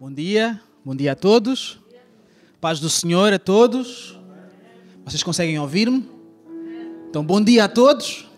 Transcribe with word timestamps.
Bom 0.00 0.12
dia, 0.12 0.60
bom 0.84 0.92
dia 0.92 1.12
a 1.12 1.14
todos. 1.14 1.78
Paz 2.60 2.80
do 2.80 2.90
Senhor 2.90 3.32
a 3.32 3.38
todos. 3.38 4.18
Vocês 5.04 5.22
conseguem 5.22 5.56
ouvir-me? 5.56 6.04
Então, 7.08 7.24
bom 7.24 7.40
dia 7.40 7.62
a 7.62 7.68
todos. 7.68 8.28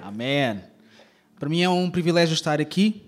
Amém. 0.00 0.58
Para 1.38 1.50
mim 1.50 1.60
é 1.60 1.68
um 1.68 1.90
privilégio 1.90 2.32
estar 2.32 2.62
aqui. 2.62 3.02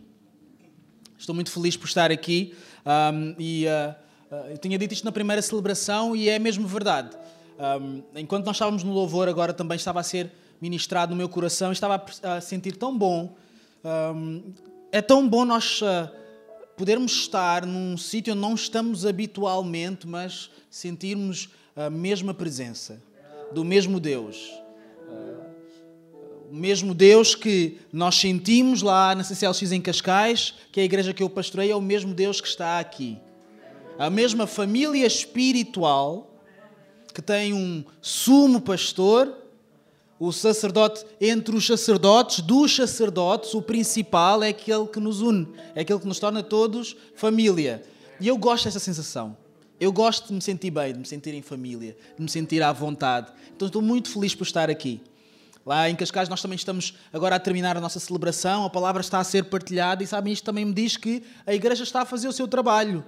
Estou 1.19 1.35
muito 1.35 1.51
feliz 1.51 1.75
por 1.75 1.87
estar 1.87 2.13
aqui. 2.13 2.55
Um, 2.85 3.35
e 3.39 3.65
uh, 3.65 3.95
eu 4.51 4.59
tinha 4.59 4.77
dito 4.77 4.93
isto 4.93 5.05
na 5.07 5.13
primeira 5.13 5.41
celebração 5.41 6.15
e 6.15 6.29
é 6.29 6.39
mesmo 6.39 6.69
verdade. 6.69 7.17
Um, 7.81 8.03
enquanto 8.17 8.45
nós 8.45 8.57
estávamos 8.57 8.85
no 8.85 8.93
louvor, 8.93 9.31
agora 9.31 9.55
também 9.55 9.77
estava 9.77 9.99
a 9.99 10.03
ser 10.03 10.31
ministrado 10.61 11.13
no 11.13 11.17
meu 11.17 11.29
coração, 11.29 11.73
estava 11.73 12.05
a 12.23 12.39
sentir 12.43 12.77
tão 12.77 12.97
bom. 12.97 13.35
Um, 13.83 14.53
é 14.93 15.01
tão 15.01 15.27
bom 15.27 15.47
nós 15.47 15.81
uh, 15.81 16.22
podermos 16.77 17.13
estar 17.13 17.67
num 17.67 17.97
sítio 17.97 18.33
onde 18.33 18.43
não 18.43 18.55
estamos 18.55 19.05
habitualmente, 19.05 20.07
mas 20.07 20.51
sentirmos 20.71 21.51
a 21.77 21.91
mesma 21.91 22.35
presença 22.35 23.03
do 23.53 23.65
mesmo 23.65 24.01
Deus. 24.01 24.51
O 26.51 26.55
mesmo 26.55 26.95
Deus 26.95 27.35
que 27.35 27.79
nós 27.93 28.17
sentimos 28.17 28.83
lá 28.83 29.15
na 29.15 29.25
CCLX 29.25 29.73
em 29.73 29.81
Cascais, 29.81 30.55
que 30.71 30.81
é 30.81 30.83
a 30.83 30.87
igreja 30.87 31.15
que 31.15 31.23
eu 31.23 31.31
pastorei, 31.31 31.71
é 31.71 31.77
o 31.77 31.81
mesmo 31.81 32.13
Deus 32.13 32.41
que 32.41 32.49
está 32.49 32.79
aqui. 32.79 33.19
A 33.99 34.11
mesma 34.11 34.47
família 34.47 35.07
espiritual 35.07 36.29
que 37.13 37.23
tem 37.23 37.53
um 37.53 37.85
sumo 38.01 38.61
pastor, 38.61 39.42
o 40.25 40.31
sacerdote 40.31 41.05
entre 41.21 41.57
os 41.57 41.67
sacerdotes, 41.67 42.43
dos 42.43 42.77
sacerdotes, 42.77 43.55
o 43.55 43.61
principal 43.61 44.41
é 44.45 44.51
aquele 44.51 44.87
que 44.87 45.01
nos 45.01 45.21
une, 45.21 45.49
é 45.75 45.81
aquele 45.81 45.99
que 45.99 46.07
nos 46.07 46.21
torna 46.21 46.45
todos 46.45 46.97
família. 47.17 47.83
E 48.21 48.29
eu 48.29 48.39
gosto 48.39 48.67
dessa 48.67 48.79
sensação. 48.79 49.37
Eu 49.81 49.91
gosto 49.91 50.29
de 50.29 50.35
me 50.35 50.41
sentir 50.41 50.71
bem, 50.71 50.93
de 50.93 51.01
me 51.01 51.05
sentir 51.05 51.35
em 51.35 51.43
família, 51.43 51.97
de 52.17 52.23
me 52.23 52.29
sentir 52.29 52.63
à 52.63 52.73
vontade. 52.73 53.33
Então 53.57 53.67
estou 53.67 53.83
muito 53.83 54.13
feliz 54.13 54.33
por 54.33 54.45
estar 54.45 54.71
aqui. 54.71 55.01
Lá 55.67 55.91
em 55.91 55.97
Cascais 55.97 56.29
nós 56.29 56.41
também 56.41 56.55
estamos 56.55 56.95
agora 57.13 57.35
a 57.35 57.41
terminar 57.41 57.77
a 57.77 57.81
nossa 57.81 57.99
celebração, 57.99 58.65
a 58.65 58.71
palavra 58.71 59.01
está 59.01 59.19
a 59.19 59.25
ser 59.25 59.47
partilhada 59.47 60.05
e 60.05 60.07
sabem, 60.07 60.33
isto 60.33 60.45
também 60.45 60.65
me 60.65 60.73
diz 60.73 60.97
que 60.97 61.25
a 61.45 61.53
igreja 61.53 61.83
está 61.83 62.03
a 62.03 62.07
fazer 62.07 62.29
o 62.29 62.33
seu 62.33 62.47
trabalho. 62.47 63.05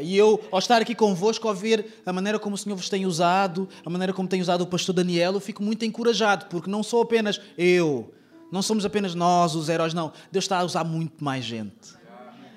E 0.00 0.16
eu, 0.16 0.40
ao 0.50 0.58
estar 0.58 0.80
aqui 0.80 0.94
convosco, 0.94 1.46
ao 1.46 1.54
ver 1.54 2.00
a 2.06 2.12
maneira 2.12 2.38
como 2.38 2.54
o 2.54 2.58
Senhor 2.58 2.76
vos 2.76 2.88
tem 2.88 3.04
usado, 3.04 3.68
a 3.84 3.90
maneira 3.90 4.12
como 4.12 4.28
tem 4.28 4.40
usado 4.40 4.62
o 4.62 4.66
pastor 4.66 4.94
Daniel, 4.94 5.34
eu 5.34 5.40
fico 5.40 5.62
muito 5.62 5.84
encorajado, 5.84 6.46
porque 6.46 6.70
não 6.70 6.82
sou 6.82 7.02
apenas 7.02 7.40
eu, 7.58 8.12
não 8.50 8.62
somos 8.62 8.84
apenas 8.84 9.14
nós 9.14 9.54
os 9.54 9.68
heróis, 9.68 9.94
não. 9.94 10.12
Deus 10.30 10.44
está 10.44 10.58
a 10.58 10.64
usar 10.64 10.84
muito 10.84 11.22
mais 11.22 11.44
gente. 11.44 12.02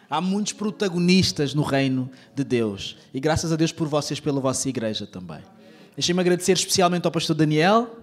Há 0.10 0.22
muitos 0.22 0.54
protagonistas 0.54 1.54
no 1.54 1.64
reino 1.64 2.10
de 2.36 2.44
Deus. 2.44 2.96
E 3.14 3.20
graças 3.20 3.52
a 3.52 3.56
Deus 3.56 3.72
por 3.72 3.88
vocês, 3.88 4.20
pela 4.20 4.40
vossa 4.40 4.70
igreja 4.70 5.08
também. 5.08 5.40
Deixem-me 5.96 6.22
agradecer 6.22 6.52
especialmente 6.52 7.06
ao 7.06 7.12
pastor 7.12 7.36
Daniel. 7.36 7.98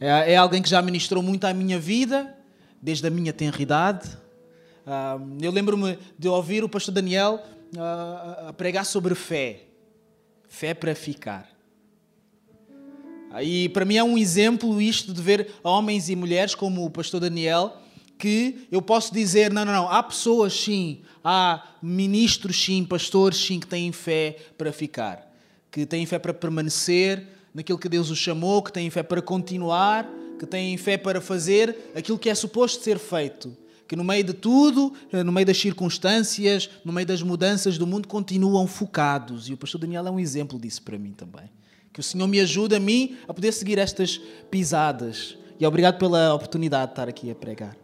É, 0.00 0.32
é 0.32 0.36
alguém 0.36 0.60
que 0.60 0.68
já 0.68 0.82
ministrou 0.82 1.22
muito 1.22 1.44
à 1.44 1.54
minha 1.54 1.78
vida, 1.78 2.34
desde 2.82 3.06
a 3.06 3.10
minha 3.10 3.32
tenridade. 3.32 4.10
Eu 5.40 5.50
lembro-me 5.50 5.98
de 6.18 6.28
ouvir 6.28 6.62
o 6.62 6.68
pastor 6.68 6.92
Daniel 6.92 7.40
a 7.78 8.52
pregar 8.52 8.84
sobre 8.84 9.14
fé. 9.14 9.64
Fé 10.48 10.74
para 10.74 10.94
ficar. 10.94 11.54
E 13.42 13.68
para 13.70 13.84
mim 13.84 13.96
é 13.96 14.04
um 14.04 14.16
exemplo 14.16 14.80
isto 14.80 15.12
de 15.12 15.20
ver 15.20 15.50
homens 15.62 16.08
e 16.08 16.14
mulheres 16.14 16.54
como 16.54 16.84
o 16.84 16.90
pastor 16.90 17.20
Daniel, 17.20 17.76
que 18.16 18.68
eu 18.70 18.80
posso 18.80 19.12
dizer, 19.12 19.52
não, 19.52 19.64
não, 19.64 19.72
não, 19.72 19.88
há 19.88 20.02
pessoas 20.02 20.52
sim, 20.52 21.02
há 21.22 21.74
ministros 21.82 22.62
sim, 22.62 22.84
pastores 22.84 23.38
sim, 23.38 23.58
que 23.58 23.66
têm 23.66 23.90
fé 23.90 24.36
para 24.56 24.72
ficar, 24.72 25.34
que 25.70 25.84
têm 25.84 26.06
fé 26.06 26.18
para 26.18 26.32
permanecer 26.32 27.26
naquilo 27.52 27.78
que 27.78 27.88
Deus 27.88 28.08
os 28.08 28.18
chamou, 28.18 28.62
que 28.62 28.72
têm 28.72 28.88
fé 28.88 29.02
para 29.02 29.20
continuar, 29.20 30.08
que 30.38 30.46
têm 30.46 30.76
fé 30.76 30.96
para 30.96 31.20
fazer 31.20 31.76
aquilo 31.94 32.18
que 32.18 32.30
é 32.30 32.34
suposto 32.34 32.84
ser 32.84 32.98
feito 32.98 33.63
que 33.86 33.94
no 33.96 34.04
meio 34.04 34.24
de 34.24 34.32
tudo, 34.32 34.92
eh, 35.12 35.22
no 35.22 35.30
meio 35.30 35.46
das 35.46 35.58
circunstâncias, 35.58 36.70
no 36.84 36.92
meio 36.92 37.06
das 37.06 37.22
mudanças 37.22 37.76
do 37.76 37.86
mundo, 37.86 38.08
continuam 38.08 38.66
focados. 38.66 39.48
E 39.48 39.52
o 39.52 39.56
pastor 39.56 39.80
Daniel 39.80 40.06
é 40.06 40.10
um 40.10 40.18
exemplo 40.18 40.58
disso 40.58 40.82
para 40.82 40.98
mim 40.98 41.12
também. 41.12 41.50
Que 41.92 42.00
o 42.00 42.02
Senhor 42.02 42.26
me 42.26 42.40
ajude 42.40 42.74
a 42.74 42.80
mim 42.80 43.16
a 43.28 43.34
poder 43.34 43.52
seguir 43.52 43.78
estas 43.78 44.18
pisadas. 44.50 45.36
E 45.60 45.66
obrigado 45.66 45.98
pela 45.98 46.34
oportunidade 46.34 46.86
de 46.86 46.92
estar 46.92 47.08
aqui 47.08 47.30
a 47.30 47.34
pregar. 47.34 47.76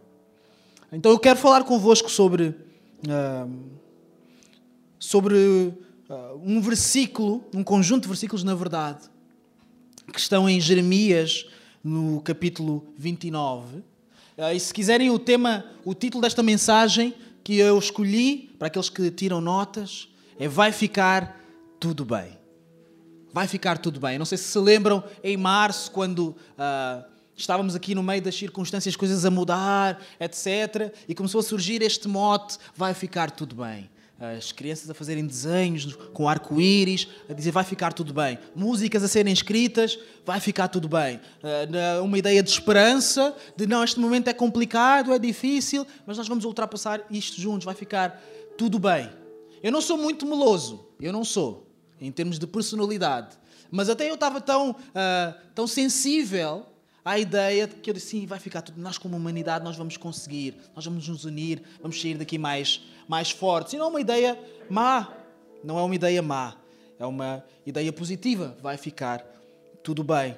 Então 0.91 1.11
eu 1.11 1.19
quero 1.19 1.39
falar 1.39 1.63
convosco 1.63 2.11
sobre, 2.11 2.47
uh, 2.47 3.59
sobre 4.99 5.35
uh, 5.35 6.41
um 6.43 6.59
versículo, 6.59 7.45
um 7.55 7.63
conjunto 7.63 8.03
de 8.03 8.07
versículos, 8.09 8.43
na 8.43 8.53
verdade, 8.53 9.09
que 10.11 10.19
estão 10.19 10.49
em 10.49 10.59
Jeremias, 10.59 11.45
no 11.83 12.21
capítulo 12.21 12.93
29 12.97 13.77
ah, 13.77 13.90
e 14.49 14.59
se 14.59 14.73
quiserem 14.73 15.11
o 15.11 15.19
tema, 15.19 15.63
o 15.85 15.93
título 15.93 16.23
desta 16.23 16.41
mensagem 16.41 17.13
que 17.43 17.57
eu 17.57 17.77
escolhi, 17.77 18.55
para 18.57 18.69
aqueles 18.69 18.89
que 18.89 19.11
tiram 19.11 19.39
notas, 19.39 20.07
é 20.39 20.47
Vai 20.47 20.71
ficar 20.71 21.39
tudo 21.79 22.03
bem. 22.03 22.39
Vai 23.31 23.47
ficar 23.47 23.77
tudo 23.77 23.99
bem. 23.99 24.17
Não 24.17 24.25
sei 24.25 24.39
se 24.39 24.45
se 24.45 24.57
lembram, 24.57 25.03
em 25.23 25.37
março, 25.37 25.91
quando 25.91 26.29
uh, 26.29 27.05
estávamos 27.35 27.75
aqui 27.75 27.93
no 27.93 28.01
meio 28.01 28.21
das 28.21 28.33
circunstâncias, 28.33 28.95
coisas 28.95 29.25
a 29.25 29.29
mudar, 29.29 30.01
etc. 30.19 30.91
E 31.07 31.13
começou 31.13 31.39
a 31.39 31.43
surgir 31.43 31.83
este 31.83 32.07
mote: 32.07 32.57
Vai 32.75 32.95
ficar 32.95 33.29
tudo 33.29 33.55
bem 33.57 33.90
as 34.21 34.51
crianças 34.51 34.87
a 34.87 34.93
fazerem 34.93 35.25
desenhos 35.25 35.95
com 36.13 36.29
arco-íris, 36.29 37.07
a 37.27 37.33
dizer 37.33 37.49
vai 37.49 37.63
ficar 37.63 37.91
tudo 37.91 38.13
bem. 38.13 38.37
Músicas 38.55 39.03
a 39.03 39.07
serem 39.07 39.33
escritas, 39.33 39.97
vai 40.23 40.39
ficar 40.39 40.67
tudo 40.67 40.87
bem. 40.87 41.19
Ah, 41.43 42.01
uma 42.03 42.17
ideia 42.19 42.43
de 42.43 42.49
esperança, 42.49 43.35
de 43.57 43.65
não, 43.65 43.83
este 43.83 43.99
momento 43.99 44.27
é 44.27 44.33
complicado, 44.33 45.11
é 45.11 45.17
difícil, 45.17 45.87
mas 46.05 46.17
nós 46.17 46.27
vamos 46.27 46.45
ultrapassar 46.45 47.01
isto 47.09 47.41
juntos, 47.41 47.65
vai 47.65 47.73
ficar 47.73 48.21
tudo 48.57 48.77
bem. 48.77 49.09
Eu 49.63 49.71
não 49.71 49.81
sou 49.81 49.97
muito 49.97 50.25
meloso, 50.25 50.87
eu 50.99 51.11
não 51.11 51.23
sou, 51.23 51.67
em 51.99 52.11
termos 52.11 52.37
de 52.37 52.45
personalidade. 52.45 53.35
Mas 53.71 53.89
até 53.89 54.07
eu 54.07 54.15
estava 54.15 54.39
tão, 54.39 54.71
uh, 54.71 55.33
tão 55.55 55.65
sensível 55.65 56.65
à 57.03 57.17
ideia 57.17 57.67
de 57.67 57.75
que 57.75 57.89
eu 57.89 57.93
disse, 57.93 58.25
vai 58.25 58.39
ficar 58.39 58.61
tudo, 58.61 58.79
nós 58.79 58.97
como 58.97 59.17
humanidade 59.17 59.63
nós 59.63 59.75
vamos 59.75 59.97
conseguir, 59.97 60.55
nós 60.75 60.85
vamos 60.85 61.07
nos 61.07 61.25
unir, 61.25 61.61
vamos 61.81 61.99
sair 61.99 62.17
daqui 62.17 62.37
mais, 62.37 62.81
mais 63.07 63.31
fortes. 63.31 63.73
E 63.73 63.77
não 63.77 63.85
é 63.85 63.89
uma 63.89 64.01
ideia 64.01 64.39
má, 64.69 65.11
não 65.63 65.79
é 65.79 65.81
uma 65.81 65.95
ideia 65.95 66.21
má, 66.21 66.55
é 66.99 67.05
uma 67.05 67.43
ideia 67.65 67.91
positiva, 67.91 68.55
vai 68.61 68.77
ficar 68.77 69.19
tudo 69.83 70.03
bem. 70.03 70.37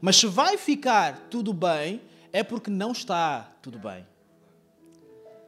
Mas 0.00 0.16
se 0.16 0.26
vai 0.26 0.58
ficar 0.58 1.28
tudo 1.30 1.52
bem, 1.52 2.00
é 2.32 2.42
porque 2.42 2.70
não 2.70 2.92
está 2.92 3.50
tudo 3.62 3.78
bem. 3.78 4.06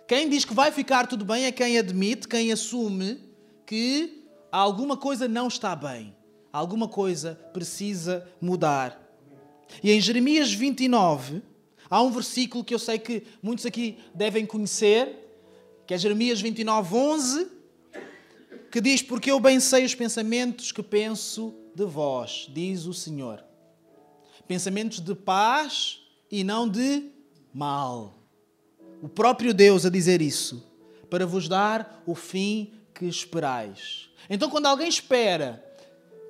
Quem 0.06 0.28
diz 0.28 0.44
que 0.44 0.54
vai 0.54 0.70
ficar 0.70 1.06
tudo 1.06 1.24
bem 1.24 1.44
é 1.44 1.52
quem 1.52 1.78
admite, 1.78 2.28
quem 2.28 2.52
assume 2.52 3.20
que 3.66 4.26
alguma 4.52 4.96
coisa 4.96 5.26
não 5.26 5.48
está 5.48 5.74
bem, 5.74 6.14
alguma 6.52 6.86
coisa 6.86 7.38
precisa 7.52 8.26
mudar. 8.40 9.03
E 9.82 9.90
em 9.90 10.00
Jeremias 10.00 10.52
29, 10.52 11.42
há 11.90 12.02
um 12.02 12.10
versículo 12.10 12.64
que 12.64 12.74
eu 12.74 12.78
sei 12.78 12.98
que 12.98 13.24
muitos 13.42 13.66
aqui 13.66 13.98
devem 14.14 14.46
conhecer, 14.46 15.24
que 15.86 15.94
é 15.94 15.98
Jeremias 15.98 16.40
29, 16.40 16.94
11, 16.94 17.48
que 18.70 18.80
diz: 18.80 19.02
Porque 19.02 19.30
eu 19.30 19.38
bem 19.38 19.60
sei 19.60 19.84
os 19.84 19.94
pensamentos 19.94 20.72
que 20.72 20.82
penso 20.82 21.54
de 21.74 21.84
vós, 21.84 22.48
diz 22.52 22.86
o 22.86 22.94
Senhor. 22.94 23.44
Pensamentos 24.46 25.00
de 25.00 25.14
paz 25.14 26.00
e 26.30 26.44
não 26.44 26.68
de 26.68 27.10
mal. 27.52 28.18
O 29.02 29.08
próprio 29.08 29.52
Deus 29.52 29.84
a 29.84 29.90
dizer 29.90 30.20
isso, 30.22 30.66
para 31.10 31.26
vos 31.26 31.48
dar 31.48 32.02
o 32.06 32.14
fim 32.14 32.72
que 32.94 33.06
esperais. 33.06 34.08
Então, 34.28 34.48
quando 34.48 34.66
alguém 34.66 34.88
espera 34.88 35.64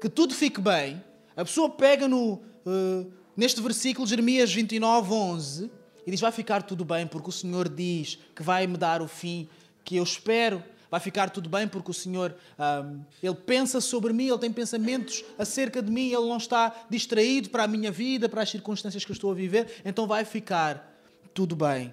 que 0.00 0.08
tudo 0.08 0.35
fique 0.35 0.61
bem, 0.61 1.02
a 1.37 1.44
pessoa 1.44 1.70
pega 1.70 2.08
no. 2.08 2.43
Uh, 2.67 3.12
neste 3.36 3.60
versículo, 3.60 4.06
Jeremias 4.06 4.52
29, 4.52 5.12
11, 5.12 5.70
e 6.06 6.10
diz: 6.10 6.20
Vai 6.20 6.32
ficar 6.32 6.62
tudo 6.62 6.84
bem, 6.84 7.06
porque 7.06 7.28
o 7.28 7.32
Senhor 7.32 7.69
diz 7.69 8.19
que 8.34 8.42
vai 8.42 8.66
me 8.66 8.76
dar 8.76 9.02
o 9.02 9.08
fim 9.08 9.48
que 9.84 9.96
eu 9.96 10.02
espero. 10.02 10.62
Vai 10.90 11.00
ficar 11.00 11.31
tudo 11.31 11.48
bem, 11.48 11.66
porque 11.66 11.90
o 11.90 11.94
Senhor, 11.94 12.36
um, 12.56 13.04
Ele 13.20 13.34
pensa 13.34 13.81
sobre 13.81 14.12
mim, 14.12 14.28
Ele 14.28 14.38
tem 14.38 14.52
pensamentos 14.52 15.25
acerca 15.36 15.82
de 15.82 15.90
mim, 15.90 16.12
Ele 16.12 16.28
não 16.28 16.36
está 16.36 16.86
distraído 16.88 17.50
para 17.50 17.64
a 17.64 17.66
minha 17.66 17.90
vida, 17.90 18.28
para 18.28 18.42
as 18.42 18.50
circunstâncias 18.50 19.04
que 19.04 19.10
eu 19.10 19.14
estou 19.14 19.32
a 19.32 19.34
viver, 19.34 19.82
então 19.84 20.06
vai 20.06 20.25
ficar 20.25 20.96
tudo 21.32 21.56
bem. 21.56 21.92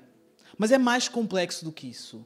Mas 0.56 0.72
é 0.72 0.78
mais 0.78 1.08
complexo 1.08 1.66
do 1.66 1.72
que 1.72 1.88
isso. 1.88 2.24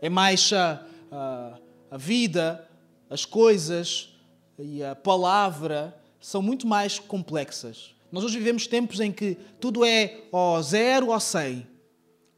É 0.00 0.08
mais 0.08 0.50
a, 0.54 0.82
a, 1.10 1.58
a 1.90 1.98
vida, 1.98 2.66
as 3.10 3.26
coisas 3.26 4.14
e 4.58 4.82
a 4.82 4.94
palavra 4.94 5.94
são 6.18 6.40
muito 6.40 6.66
mais 6.66 6.98
complexas. 6.98 7.94
Nós 8.12 8.24
hoje 8.24 8.36
vivemos 8.36 8.66
tempos 8.66 9.00
em 9.00 9.10
que 9.10 9.38
tudo 9.58 9.86
é 9.86 10.24
ou 10.30 10.62
zero 10.62 11.08
ou 11.08 11.18
cem. 11.18 11.66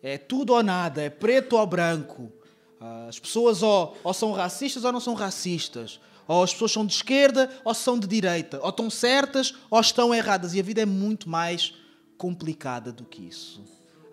É 0.00 0.16
tudo 0.16 0.52
ou 0.52 0.62
nada, 0.62 1.02
é 1.02 1.10
preto 1.10 1.56
ou 1.56 1.66
branco. 1.66 2.32
Ah, 2.80 3.06
as 3.08 3.18
pessoas 3.18 3.60
ou, 3.60 3.96
ou 4.04 4.14
são 4.14 4.30
racistas 4.30 4.84
ou 4.84 4.92
não 4.92 5.00
são 5.00 5.14
racistas. 5.14 5.98
Ou 6.28 6.44
as 6.44 6.52
pessoas 6.52 6.70
são 6.70 6.86
de 6.86 6.92
esquerda 6.92 7.50
ou 7.64 7.74
são 7.74 7.98
de 7.98 8.06
direita. 8.06 8.60
Ou 8.62 8.68
estão 8.68 8.88
certas 8.88 9.52
ou 9.68 9.80
estão 9.80 10.14
erradas. 10.14 10.54
E 10.54 10.60
a 10.60 10.62
vida 10.62 10.80
é 10.80 10.86
muito 10.86 11.28
mais 11.28 11.74
complicada 12.16 12.92
do 12.92 13.04
que 13.04 13.22
isso. 13.22 13.60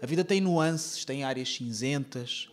A 0.01 0.05
vida 0.07 0.23
tem 0.23 0.41
nuances, 0.41 1.05
tem 1.05 1.23
áreas 1.23 1.53
cinzentas, 1.53 2.49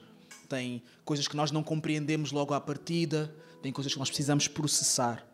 tem 0.50 0.82
coisas 1.02 1.26
que 1.26 1.34
nós 1.36 1.50
não 1.50 1.62
compreendemos 1.62 2.30
logo 2.30 2.52
à 2.52 2.60
partida, 2.60 3.34
tem 3.62 3.72
coisas 3.72 3.92
que 3.92 3.98
nós 3.98 4.08
precisamos 4.08 4.46
processar. 4.46 5.27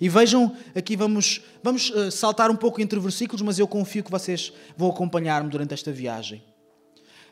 E 0.00 0.08
vejam, 0.08 0.54
aqui 0.74 0.96
vamos, 0.96 1.40
vamos 1.62 1.90
uh, 1.90 2.10
saltar 2.10 2.50
um 2.50 2.56
pouco 2.56 2.80
entre 2.80 2.98
versículos, 3.00 3.42
mas 3.42 3.58
eu 3.58 3.66
confio 3.66 4.04
que 4.04 4.10
vocês 4.10 4.52
vão 4.76 4.90
acompanhar-me 4.90 5.48
durante 5.48 5.74
esta 5.74 5.90
viagem. 5.90 6.42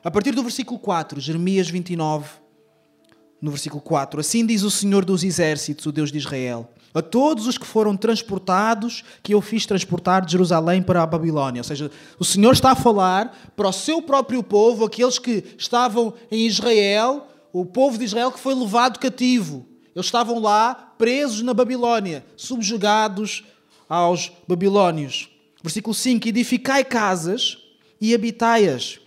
A 0.03 0.11
partir 0.11 0.33
do 0.33 0.43
versículo 0.43 0.79
4, 0.79 1.21
Jeremias 1.21 1.69
29, 1.69 2.29
no 3.41 3.51
versículo 3.51 3.83
4: 3.83 4.21
Assim 4.21 4.47
diz 4.47 4.63
o 4.63 4.71
Senhor 4.71 5.05
dos 5.05 5.23
Exércitos, 5.23 5.87
o 5.87 5.93
Deus 5.93 6.11
de 6.11 6.19
Israel, 6.19 6.71
a 6.95 7.03
todos 7.03 7.47
os 7.47 7.59
que 7.59 7.67
foram 7.67 7.97
transportados, 7.97 9.05
que 9.23 9.35
eu 9.35 9.41
fiz 9.41 9.67
transportar 9.67 10.25
de 10.25 10.33
Jerusalém 10.33 10.83
para 10.83 11.03
a 11.03 11.07
Babilónia. 11.07 11.61
Ou 11.61 11.65
seja, 11.65 11.91
o 12.19 12.25
Senhor 12.25 12.53
está 12.53 12.73
a 12.73 12.77
falar 12.77 13.53
para 13.55 13.69
o 13.69 13.73
seu 13.73 14.01
próprio 14.01 14.43
povo, 14.43 14.85
aqueles 14.85 15.19
que 15.19 15.45
estavam 15.59 16.15
em 16.31 16.47
Israel, 16.47 17.27
o 17.53 17.65
povo 17.65 17.99
de 17.99 18.05
Israel 18.05 18.33
que 18.33 18.41
foi 18.41 18.55
levado 18.55 18.99
cativo. 18.99 19.67
Eles 19.97 20.09
estavam 20.09 20.39
lá 20.39 20.75
presos 20.75 21.41
na 21.41 21.55
Babilónia, 21.55 22.23
subjugados 22.37 23.43
aos 23.89 24.31
babilónios. 24.47 25.31
Versículo 25.63 25.95
5: 25.95 26.29
Edificai 26.29 26.85
casas 26.85 27.57
e 27.99 28.15
habitai-as, 28.15 29.01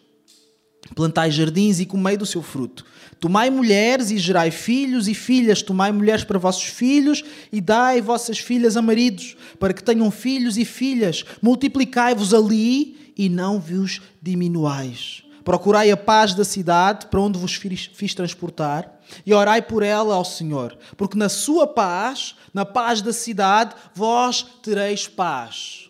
plantai 0.95 1.29
jardins 1.29 1.79
e 1.79 1.85
comei 1.85 2.17
do 2.17 2.25
seu 2.25 2.41
fruto. 2.41 2.83
Tomai 3.19 3.51
mulheres 3.51 4.09
e 4.09 4.17
gerai 4.17 4.49
filhos 4.49 5.07
e 5.07 5.13
filhas, 5.13 5.61
tomai 5.61 5.91
mulheres 5.91 6.23
para 6.23 6.39
vossos 6.39 6.63
filhos 6.63 7.23
e 7.53 7.61
dai 7.61 8.01
vossas 8.01 8.39
filhas 8.39 8.75
a 8.75 8.81
maridos, 8.81 9.37
para 9.59 9.75
que 9.75 9.83
tenham 9.83 10.09
filhos 10.09 10.57
e 10.57 10.65
filhas. 10.65 11.23
Multiplicai-vos 11.39 12.33
ali 12.33 13.13
e 13.15 13.29
não 13.29 13.59
vos 13.59 14.01
diminuais. 14.19 15.28
Procurai 15.43 15.91
a 15.91 15.97
paz 15.97 16.33
da 16.33 16.43
cidade 16.43 17.07
para 17.07 17.19
onde 17.19 17.39
vos 17.39 17.55
fiz, 17.55 17.89
fiz 17.93 18.13
transportar 18.13 18.99
e 19.25 19.33
orai 19.33 19.61
por 19.61 19.83
ela 19.83 20.15
ao 20.15 20.25
Senhor, 20.25 20.77
porque 20.97 21.17
na 21.17 21.29
sua 21.29 21.65
paz, 21.65 22.35
na 22.53 22.65
paz 22.65 23.01
da 23.01 23.13
cidade, 23.13 23.75
vós 23.93 24.43
tereis 24.61 25.07
paz. 25.07 25.89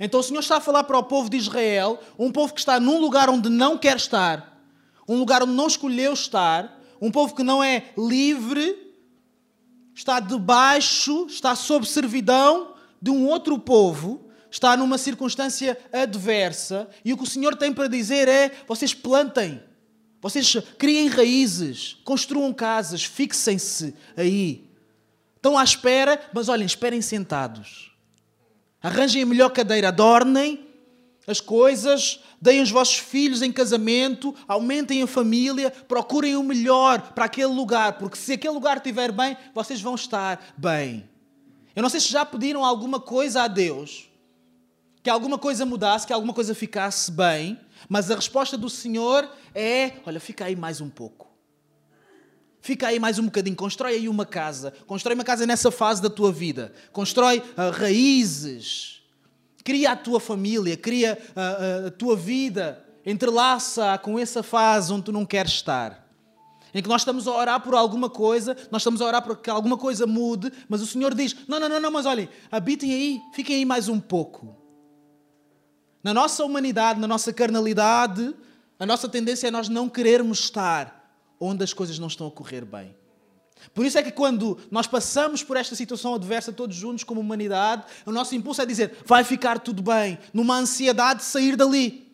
Então 0.00 0.20
o 0.20 0.22
Senhor 0.22 0.40
está 0.40 0.56
a 0.56 0.60
falar 0.60 0.84
para 0.84 0.98
o 0.98 1.02
povo 1.02 1.28
de 1.28 1.36
Israel, 1.36 1.98
um 2.18 2.30
povo 2.30 2.54
que 2.54 2.60
está 2.60 2.78
num 2.78 3.00
lugar 3.00 3.28
onde 3.28 3.48
não 3.48 3.76
quer 3.76 3.96
estar, 3.96 4.60
um 5.08 5.16
lugar 5.18 5.42
onde 5.42 5.52
não 5.52 5.66
escolheu 5.66 6.12
estar, 6.12 6.78
um 7.00 7.10
povo 7.10 7.34
que 7.34 7.42
não 7.42 7.62
é 7.62 7.84
livre, 7.96 8.94
está 9.94 10.20
debaixo, 10.20 11.26
está 11.28 11.56
sob 11.56 11.86
servidão 11.86 12.74
de 13.00 13.10
um 13.10 13.26
outro 13.26 13.58
povo, 13.58 14.27
está 14.50 14.76
numa 14.76 14.98
circunstância 14.98 15.78
adversa, 15.92 16.88
e 17.04 17.12
o 17.12 17.16
que 17.16 17.24
o 17.24 17.26
Senhor 17.26 17.56
tem 17.56 17.72
para 17.72 17.88
dizer 17.88 18.28
é: 18.28 18.50
vocês 18.66 18.94
plantem, 18.94 19.62
vocês 20.20 20.56
criem 20.78 21.08
raízes, 21.08 21.96
construam 22.04 22.52
casas, 22.52 23.04
fixem-se 23.04 23.94
aí. 24.16 24.68
Estão 25.36 25.56
à 25.56 25.62
espera, 25.62 26.20
mas 26.32 26.48
olhem, 26.48 26.66
esperem 26.66 27.00
sentados. 27.00 27.92
Arranjem 28.82 29.22
a 29.22 29.26
melhor 29.26 29.50
cadeira, 29.50 29.88
adornem 29.88 30.66
as 31.28 31.40
coisas, 31.40 32.20
deem 32.40 32.62
os 32.62 32.70
vossos 32.70 32.96
filhos 32.98 33.42
em 33.42 33.52
casamento, 33.52 34.34
aumentem 34.48 35.02
a 35.02 35.06
família, 35.06 35.70
procurem 35.70 36.36
o 36.36 36.42
melhor 36.42 37.12
para 37.12 37.26
aquele 37.26 37.52
lugar, 37.52 37.98
porque 37.98 38.16
se 38.16 38.32
aquele 38.32 38.54
lugar 38.54 38.78
estiver 38.78 39.12
bem, 39.12 39.36
vocês 39.54 39.80
vão 39.80 39.94
estar 39.94 40.54
bem. 40.56 41.08
Eu 41.76 41.82
não 41.82 41.90
sei 41.90 42.00
se 42.00 42.10
já 42.10 42.24
pediram 42.24 42.64
alguma 42.64 42.98
coisa 42.98 43.42
a 43.42 43.48
Deus, 43.48 44.07
que 45.02 45.10
alguma 45.10 45.38
coisa 45.38 45.64
mudasse, 45.64 46.06
que 46.06 46.12
alguma 46.12 46.32
coisa 46.32 46.54
ficasse 46.54 47.10
bem, 47.10 47.58
mas 47.88 48.10
a 48.10 48.16
resposta 48.16 48.56
do 48.56 48.68
Senhor 48.68 49.28
é: 49.54 49.92
olha, 50.06 50.20
fica 50.20 50.44
aí 50.44 50.56
mais 50.56 50.80
um 50.80 50.88
pouco. 50.88 51.28
Fica 52.60 52.88
aí 52.88 52.98
mais 52.98 53.18
um 53.18 53.24
bocadinho, 53.24 53.56
constrói 53.56 53.94
aí 53.94 54.08
uma 54.08 54.26
casa, 54.26 54.72
constrói 54.86 55.14
uma 55.14 55.24
casa 55.24 55.46
nessa 55.46 55.70
fase 55.70 56.02
da 56.02 56.10
tua 56.10 56.32
vida, 56.32 56.72
constrói 56.92 57.38
uh, 57.38 57.70
raízes 57.72 58.98
cria 59.68 59.92
a 59.92 59.96
tua 59.96 60.18
família, 60.18 60.78
cria 60.78 61.18
a, 61.36 61.88
a, 61.88 61.90
tua 61.90 62.16
vida, 62.16 62.82
entrelaça 63.04 63.98
com 63.98 64.18
essa 64.18 64.42
fase 64.42 64.90
onde 64.90 65.02
tu 65.04 65.12
não 65.12 65.26
queres 65.26 65.52
estar. 65.52 66.08
Em 66.72 66.82
que 66.82 66.88
nós 66.88 67.02
estamos 67.02 67.28
a 67.28 67.32
orar 67.32 67.60
por 67.60 67.74
alguma 67.74 68.08
coisa, 68.08 68.56
nós 68.70 68.80
estamos 68.80 69.02
a 69.02 69.04
orar 69.04 69.20
para 69.20 69.36
que 69.36 69.50
alguma 69.50 69.76
coisa 69.76 70.06
mude, 70.06 70.50
mas 70.70 70.80
o 70.80 70.86
Senhor 70.86 71.14
diz: 71.14 71.36
Não, 71.46 71.60
não, 71.60 71.68
não, 71.68 71.80
não, 71.80 71.90
mas 71.90 72.06
olhem, 72.06 72.30
habitem 72.50 72.90
aí, 72.90 73.20
fiquem 73.34 73.56
aí 73.56 73.64
mais 73.66 73.90
um 73.90 74.00
pouco. 74.00 74.56
Na 76.08 76.14
nossa 76.14 76.42
humanidade, 76.42 76.98
na 76.98 77.06
nossa 77.06 77.34
carnalidade, 77.34 78.34
a 78.78 78.86
nossa 78.86 79.06
tendência 79.10 79.48
é 79.48 79.50
nós 79.50 79.68
não 79.68 79.90
querermos 79.90 80.38
estar 80.38 81.12
onde 81.38 81.62
as 81.62 81.74
coisas 81.74 81.98
não 81.98 82.06
estão 82.06 82.26
a 82.26 82.30
correr 82.30 82.64
bem. 82.64 82.96
Por 83.74 83.84
isso 83.84 83.98
é 83.98 84.02
que 84.02 84.10
quando 84.10 84.58
nós 84.70 84.86
passamos 84.86 85.42
por 85.42 85.58
esta 85.58 85.74
situação 85.74 86.14
adversa 86.14 86.50
todos 86.50 86.74
juntos 86.74 87.04
como 87.04 87.20
humanidade, 87.20 87.84
o 88.06 88.10
nosso 88.10 88.34
impulso 88.34 88.62
é 88.62 88.64
dizer: 88.64 88.96
vai 89.04 89.22
ficar 89.22 89.58
tudo 89.58 89.82
bem, 89.82 90.18
numa 90.32 90.56
ansiedade 90.56 91.20
de 91.20 91.26
sair 91.26 91.56
dali, 91.56 92.10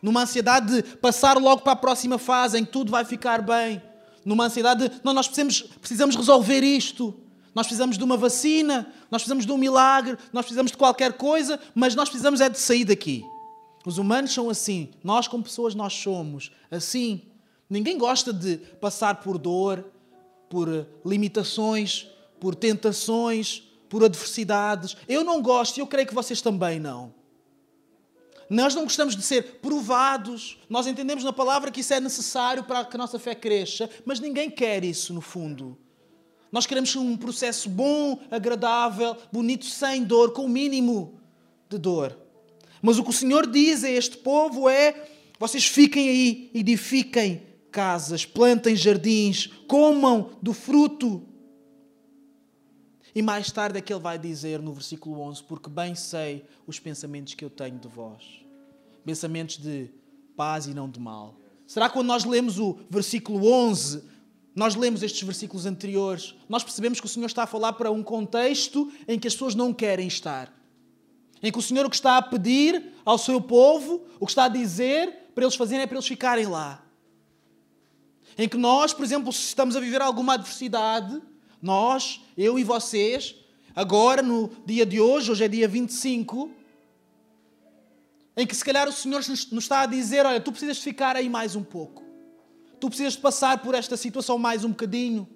numa 0.00 0.22
ansiedade 0.22 0.80
de 0.80 0.96
passar 0.96 1.36
logo 1.36 1.60
para 1.60 1.74
a 1.74 1.76
próxima 1.76 2.16
fase 2.16 2.58
em 2.58 2.64
que 2.64 2.72
tudo 2.72 2.90
vai 2.90 3.04
ficar 3.04 3.42
bem, 3.42 3.82
numa 4.24 4.46
ansiedade 4.46 4.88
de 4.88 5.00
não, 5.04 5.12
nós 5.12 5.28
precisamos, 5.28 5.60
precisamos 5.60 6.16
resolver 6.16 6.62
isto. 6.62 7.14
Nós 7.56 7.66
precisamos 7.66 7.96
de 7.96 8.04
uma 8.04 8.18
vacina, 8.18 8.86
nós 9.10 9.22
precisamos 9.22 9.46
de 9.46 9.52
um 9.52 9.58
milagre, 9.58 10.16
nós 10.32 10.44
precisamos 10.44 10.72
de 10.72 10.78
qualquer 10.78 11.14
coisa, 11.14 11.60
mas 11.74 11.94
nós 11.94 12.08
precisamos 12.08 12.40
é 12.40 12.48
de 12.48 12.58
sair 12.58 12.84
daqui. 12.84 13.24
Os 13.84 13.98
humanos 13.98 14.32
são 14.32 14.50
assim, 14.50 14.90
nós 15.02 15.28
como 15.28 15.44
pessoas 15.44 15.74
nós 15.74 15.92
somos 15.92 16.50
assim. 16.70 17.22
Ninguém 17.70 17.96
gosta 17.96 18.32
de 18.32 18.56
passar 18.80 19.16
por 19.16 19.38
dor, 19.38 19.84
por 20.48 20.86
limitações, 21.04 22.08
por 22.40 22.54
tentações, 22.54 23.62
por 23.88 24.04
adversidades. 24.04 24.96
Eu 25.08 25.24
não 25.24 25.40
gosto 25.40 25.76
e 25.76 25.80
eu 25.80 25.86
creio 25.86 26.06
que 26.06 26.14
vocês 26.14 26.42
também 26.42 26.80
não. 26.80 27.14
Nós 28.48 28.74
não 28.74 28.84
gostamos 28.84 29.16
de 29.16 29.22
ser 29.22 29.58
provados. 29.60 30.58
Nós 30.68 30.86
entendemos 30.86 31.24
na 31.24 31.32
palavra 31.32 31.70
que 31.70 31.80
isso 31.80 31.94
é 31.94 32.00
necessário 32.00 32.64
para 32.64 32.84
que 32.84 32.96
a 32.96 32.98
nossa 32.98 33.18
fé 33.18 33.34
cresça, 33.34 33.90
mas 34.04 34.20
ninguém 34.20 34.50
quer 34.50 34.84
isso 34.84 35.12
no 35.12 35.20
fundo. 35.20 35.76
Nós 36.50 36.66
queremos 36.66 36.94
um 36.96 37.16
processo 37.16 37.68
bom, 37.68 38.20
agradável, 38.30 39.16
bonito, 39.32 39.64
sem 39.66 40.04
dor, 40.04 40.32
com 40.32 40.44
o 40.44 40.48
mínimo 40.48 41.20
de 41.68 41.78
dor. 41.78 42.16
Mas 42.80 42.98
o 42.98 43.04
que 43.04 43.10
o 43.10 43.12
Senhor 43.12 43.46
diz 43.46 43.82
a 43.84 43.90
este 43.90 44.16
povo 44.18 44.68
é: 44.68 45.08
vocês 45.38 45.66
fiquem 45.66 46.08
aí, 46.08 46.50
edifiquem 46.54 47.42
casas, 47.70 48.24
plantem 48.24 48.74
jardins, 48.74 49.48
comam 49.66 50.30
do 50.40 50.52
fruto. 50.52 51.22
E 53.14 53.22
mais 53.22 53.50
tarde 53.50 53.78
é 53.78 53.80
que 53.80 53.92
ele 53.92 54.00
vai 54.00 54.18
dizer 54.18 54.60
no 54.62 54.72
versículo 54.72 55.20
11: 55.20 55.42
Porque 55.44 55.68
bem 55.68 55.94
sei 55.94 56.44
os 56.66 56.78
pensamentos 56.78 57.34
que 57.34 57.44
eu 57.44 57.50
tenho 57.50 57.78
de 57.78 57.88
vós, 57.88 58.22
pensamentos 59.04 59.56
de 59.56 59.90
paz 60.36 60.66
e 60.66 60.74
não 60.74 60.88
de 60.88 61.00
mal. 61.00 61.34
Será 61.66 61.88
que 61.88 61.94
quando 61.94 62.06
nós 62.06 62.24
lemos 62.24 62.58
o 62.58 62.78
versículo 62.88 63.50
11, 63.50 64.04
nós 64.56 64.74
lemos 64.74 65.02
estes 65.02 65.22
versículos 65.22 65.66
anteriores, 65.66 66.34
nós 66.48 66.64
percebemos 66.64 66.98
que 66.98 67.04
o 67.04 67.08
Senhor 67.08 67.26
está 67.26 67.42
a 67.42 67.46
falar 67.46 67.74
para 67.74 67.90
um 67.90 68.02
contexto 68.02 68.90
em 69.06 69.18
que 69.18 69.28
as 69.28 69.34
pessoas 69.34 69.54
não 69.54 69.70
querem 69.70 70.08
estar? 70.08 70.50
Em 71.42 71.52
que 71.52 71.58
o 71.58 71.62
Senhor 71.62 71.84
o 71.84 71.90
que 71.90 71.96
está 71.96 72.16
a 72.16 72.22
pedir 72.22 72.94
ao 73.04 73.18
seu 73.18 73.38
povo, 73.38 74.06
o 74.18 74.24
que 74.24 74.32
está 74.32 74.44
a 74.44 74.48
dizer 74.48 75.30
para 75.34 75.44
eles 75.44 75.54
fazerem 75.54 75.82
é 75.82 75.86
para 75.86 75.96
eles 75.96 76.08
ficarem 76.08 76.46
lá. 76.46 76.82
Em 78.38 78.48
que 78.48 78.56
nós, 78.56 78.94
por 78.94 79.04
exemplo, 79.04 79.30
se 79.30 79.42
estamos 79.42 79.76
a 79.76 79.80
viver 79.80 80.00
alguma 80.00 80.32
adversidade, 80.34 81.20
nós, 81.60 82.22
eu 82.34 82.58
e 82.58 82.64
vocês, 82.64 83.34
agora 83.74 84.22
no 84.22 84.50
dia 84.64 84.86
de 84.86 84.98
hoje, 84.98 85.30
hoje 85.30 85.44
é 85.44 85.48
dia 85.48 85.68
25, 85.68 86.50
em 88.34 88.46
que 88.46 88.56
se 88.56 88.64
calhar 88.64 88.88
o 88.88 88.92
Senhor 88.92 89.18
nos 89.28 89.64
está 89.64 89.80
a 89.80 89.86
dizer: 89.86 90.24
Olha, 90.24 90.40
tu 90.40 90.50
precisas 90.50 90.78
ficar 90.78 91.14
aí 91.14 91.28
mais 91.28 91.54
um 91.54 91.62
pouco, 91.62 92.05
tu 92.86 92.90
precisas 92.90 93.16
passar 93.16 93.58
por 93.58 93.74
esta 93.74 93.96
situação 93.96 94.38
mais 94.38 94.62
um 94.62 94.68
bocadinho, 94.68 95.28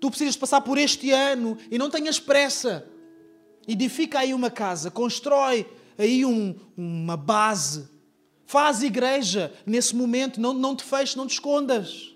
tu 0.00 0.10
precisas 0.10 0.36
passar 0.36 0.60
por 0.60 0.78
este 0.78 1.10
ano 1.10 1.58
e 1.68 1.76
não 1.76 1.90
tenhas 1.90 2.20
pressa. 2.20 2.88
Edifica 3.66 4.20
aí 4.20 4.32
uma 4.32 4.48
casa, 4.48 4.92
constrói 4.92 5.66
aí 5.98 6.24
um, 6.24 6.54
uma 6.76 7.16
base, 7.16 7.88
faz 8.46 8.80
igreja 8.80 9.52
nesse 9.66 9.96
momento, 9.96 10.40
não, 10.40 10.52
não 10.54 10.76
te 10.76 10.84
feches, 10.84 11.16
não 11.16 11.26
te 11.26 11.32
escondas. 11.32 12.14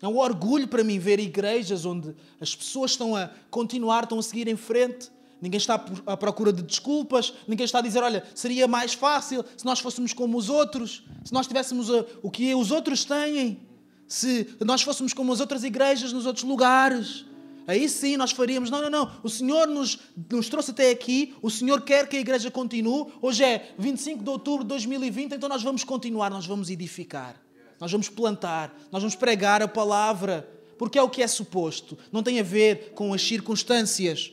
É 0.00 0.08
um 0.08 0.16
orgulho 0.16 0.66
para 0.66 0.82
mim 0.82 0.98
ver 0.98 1.20
igrejas 1.20 1.84
onde 1.84 2.16
as 2.40 2.56
pessoas 2.56 2.92
estão 2.92 3.14
a 3.14 3.28
continuar, 3.50 4.04
estão 4.04 4.18
a 4.18 4.22
seguir 4.22 4.48
em 4.48 4.56
frente. 4.56 5.10
Ninguém 5.40 5.58
está 5.58 5.82
à 6.06 6.16
procura 6.16 6.52
de 6.52 6.62
desculpas, 6.62 7.32
ninguém 7.48 7.64
está 7.64 7.78
a 7.78 7.82
dizer, 7.82 8.02
olha, 8.02 8.22
seria 8.34 8.68
mais 8.68 8.92
fácil 8.92 9.44
se 9.56 9.64
nós 9.64 9.80
fôssemos 9.80 10.12
como 10.12 10.36
os 10.36 10.50
outros, 10.50 11.02
se 11.24 11.32
nós 11.32 11.46
tivéssemos 11.46 11.88
o 12.22 12.30
que 12.30 12.54
os 12.54 12.70
outros 12.70 13.04
têm, 13.04 13.58
se 14.06 14.48
nós 14.60 14.82
fôssemos 14.82 15.14
como 15.14 15.32
as 15.32 15.40
outras 15.40 15.64
igrejas 15.64 16.12
nos 16.12 16.26
outros 16.26 16.44
lugares. 16.44 17.24
Aí 17.66 17.88
sim 17.88 18.16
nós 18.16 18.32
faríamos. 18.32 18.68
Não, 18.68 18.82
não, 18.82 18.90
não. 18.90 19.12
O 19.22 19.28
Senhor 19.28 19.68
nos, 19.68 19.98
nos 20.28 20.48
trouxe 20.48 20.72
até 20.72 20.90
aqui. 20.90 21.34
O 21.40 21.48
Senhor 21.48 21.80
quer 21.82 22.08
que 22.08 22.16
a 22.16 22.20
igreja 22.20 22.50
continue. 22.50 23.06
Hoje 23.22 23.44
é 23.44 23.72
25 23.78 24.24
de 24.24 24.28
outubro 24.28 24.64
de 24.64 24.68
2020, 24.68 25.34
então 25.34 25.48
nós 25.48 25.62
vamos 25.62 25.84
continuar, 25.84 26.30
nós 26.30 26.46
vamos 26.46 26.68
edificar. 26.68 27.40
Nós 27.78 27.92
vamos 27.92 28.08
plantar, 28.08 28.76
nós 28.92 29.00
vamos 29.00 29.14
pregar 29.14 29.62
a 29.62 29.68
palavra, 29.68 30.46
porque 30.76 30.98
é 30.98 31.02
o 31.02 31.08
que 31.08 31.22
é 31.22 31.26
suposto. 31.26 31.96
Não 32.10 32.22
tem 32.22 32.40
a 32.40 32.42
ver 32.42 32.92
com 32.94 33.14
as 33.14 33.22
circunstâncias. 33.22 34.32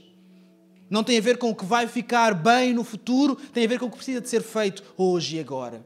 Não 0.89 1.03
tem 1.03 1.17
a 1.17 1.21
ver 1.21 1.37
com 1.37 1.49
o 1.49 1.55
que 1.55 1.65
vai 1.65 1.87
ficar 1.87 2.33
bem 2.33 2.73
no 2.73 2.83
futuro, 2.83 3.35
tem 3.35 3.65
a 3.65 3.67
ver 3.67 3.79
com 3.79 3.87
o 3.87 3.89
que 3.89 3.97
precisa 3.97 4.21
de 4.21 4.29
ser 4.29 4.41
feito 4.41 4.83
hoje 4.95 5.37
e 5.37 5.39
agora. 5.39 5.85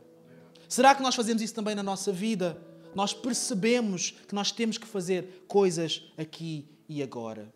Será 0.68 0.94
que 0.94 1.02
nós 1.02 1.16
fazemos 1.16 1.42
isso 1.42 1.54
também 1.54 1.76
na 1.76 1.84
nossa 1.84 2.12
vida? 2.12 2.58
Nós 2.94 3.14
percebemos 3.14 4.14
que 4.28 4.36
nós 4.36 4.52
temos 4.52 4.78
que 4.78 4.86
fazer 4.86 5.44
coisas 5.48 6.04
aqui 6.18 6.66
e 6.88 7.02
agora. 7.02 7.52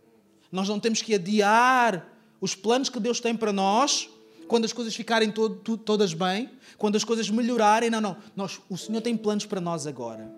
Nós 0.52 0.68
não 0.68 0.80
temos 0.80 1.02
que 1.02 1.14
adiar 1.14 2.12
os 2.42 2.56
planos 2.56 2.90
que 2.90 3.00
Deus 3.00 3.20
tem 3.20 3.36
para 3.36 3.54
nós 3.54 4.10
quando 4.48 4.66
as 4.66 4.74
coisas 4.74 4.96
ficarem 4.96 5.32
todas 5.32 6.14
bem, 6.14 6.50
quando 6.78 6.96
as 6.96 7.04
coisas 7.04 7.30
melhorarem. 7.30 7.90
Não, 7.90 8.02
não. 8.02 8.18
Nós, 8.36 8.60
o 8.70 8.78
Senhor 8.78 9.02
tem 9.02 9.16
planos 9.16 9.46
para 9.46 9.62
nós 9.62 9.88
agora. 9.88 10.32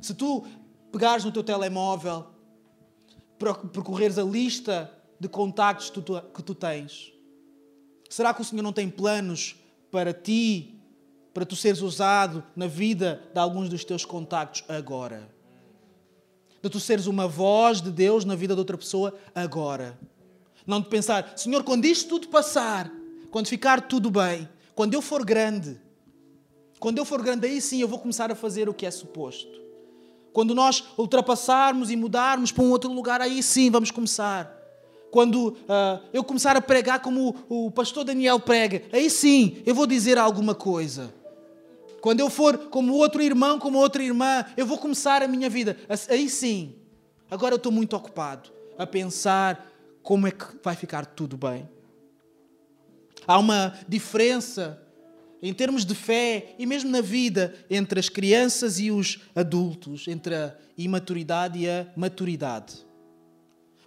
Se 0.00 0.14
tu 0.14 0.44
pegares 0.92 1.24
no 1.24 1.32
teu 1.32 1.42
telemóvel, 1.42 2.26
percorreres 3.38 4.18
a 4.18 4.22
lista 4.22 4.92
de 5.18 5.28
contactos 5.28 5.90
que 5.90 6.42
tu, 6.42 6.54
tens, 6.54 7.12
será 8.08 8.34
que 8.34 8.40
o 8.40 8.44
Senhor 8.44 8.62
não 8.62 8.72
tem 8.72 8.88
planos 8.88 9.56
para 9.90 10.12
ti, 10.12 10.80
para 11.32 11.44
tu 11.44 11.56
seres 11.56 11.80
usado 11.80 12.44
na 12.54 12.66
vida 12.66 13.22
de 13.32 13.40
alguns 13.40 13.68
dos 13.68 13.84
teus 13.84 14.04
contactos 14.04 14.64
agora? 14.68 15.34
de 16.64 16.70
tu 16.70 16.80
seres 16.80 17.06
uma 17.06 17.28
voz 17.28 17.82
de 17.82 17.90
Deus 17.90 18.24
na 18.24 18.34
vida 18.34 18.54
de 18.54 18.58
outra 18.58 18.78
pessoa 18.78 19.14
agora. 19.34 19.98
Não 20.66 20.80
de 20.80 20.88
pensar, 20.88 21.36
Senhor, 21.36 21.62
quando 21.62 21.84
isto 21.84 22.08
tudo 22.08 22.28
passar, 22.28 22.90
quando 23.30 23.48
ficar 23.48 23.86
tudo 23.86 24.10
bem, 24.10 24.48
quando 24.74 24.94
eu 24.94 25.02
for 25.02 25.22
grande, 25.26 25.78
quando 26.80 26.96
eu 26.96 27.04
for 27.04 27.22
grande, 27.22 27.46
aí 27.46 27.60
sim 27.60 27.82
eu 27.82 27.88
vou 27.88 27.98
começar 27.98 28.32
a 28.32 28.34
fazer 28.34 28.66
o 28.66 28.72
que 28.72 28.86
é 28.86 28.90
suposto. 28.90 29.63
Quando 30.34 30.52
nós 30.52 30.82
ultrapassarmos 30.98 31.92
e 31.92 31.96
mudarmos 31.96 32.50
para 32.50 32.64
um 32.64 32.70
outro 32.72 32.92
lugar, 32.92 33.20
aí 33.20 33.40
sim 33.40 33.70
vamos 33.70 33.92
começar. 33.92 34.52
Quando 35.08 35.50
uh, 35.50 36.04
eu 36.12 36.24
começar 36.24 36.56
a 36.56 36.60
pregar 36.60 36.98
como 36.98 37.36
o, 37.48 37.66
o 37.66 37.70
pastor 37.70 38.02
Daniel 38.02 38.40
prega, 38.40 38.82
aí 38.92 39.08
sim 39.08 39.62
eu 39.64 39.72
vou 39.76 39.86
dizer 39.86 40.18
alguma 40.18 40.52
coisa. 40.52 41.14
Quando 42.00 42.18
eu 42.18 42.28
for 42.28 42.58
como 42.68 42.94
outro 42.94 43.22
irmão, 43.22 43.60
como 43.60 43.78
outra 43.78 44.02
irmã, 44.02 44.44
eu 44.56 44.66
vou 44.66 44.76
começar 44.76 45.22
a 45.22 45.28
minha 45.28 45.48
vida. 45.48 45.78
Aí 46.10 46.28
sim. 46.28 46.74
Agora 47.30 47.54
eu 47.54 47.58
estou 47.58 47.70
muito 47.70 47.94
ocupado 47.94 48.50
a 48.76 48.84
pensar 48.84 49.70
como 50.02 50.26
é 50.26 50.32
que 50.32 50.44
vai 50.64 50.74
ficar 50.74 51.06
tudo 51.06 51.36
bem. 51.36 51.68
Há 53.24 53.38
uma 53.38 53.78
diferença 53.86 54.82
em 55.44 55.52
termos 55.52 55.84
de 55.84 55.94
fé 55.94 56.54
e 56.58 56.66
mesmo 56.66 56.90
na 56.90 57.00
vida 57.00 57.54
entre 57.70 58.00
as 58.00 58.08
crianças 58.08 58.80
e 58.80 58.90
os 58.90 59.20
adultos, 59.34 60.08
entre 60.08 60.34
a 60.34 60.56
imaturidade 60.76 61.60
e 61.60 61.68
a 61.68 61.86
maturidade. 61.96 62.84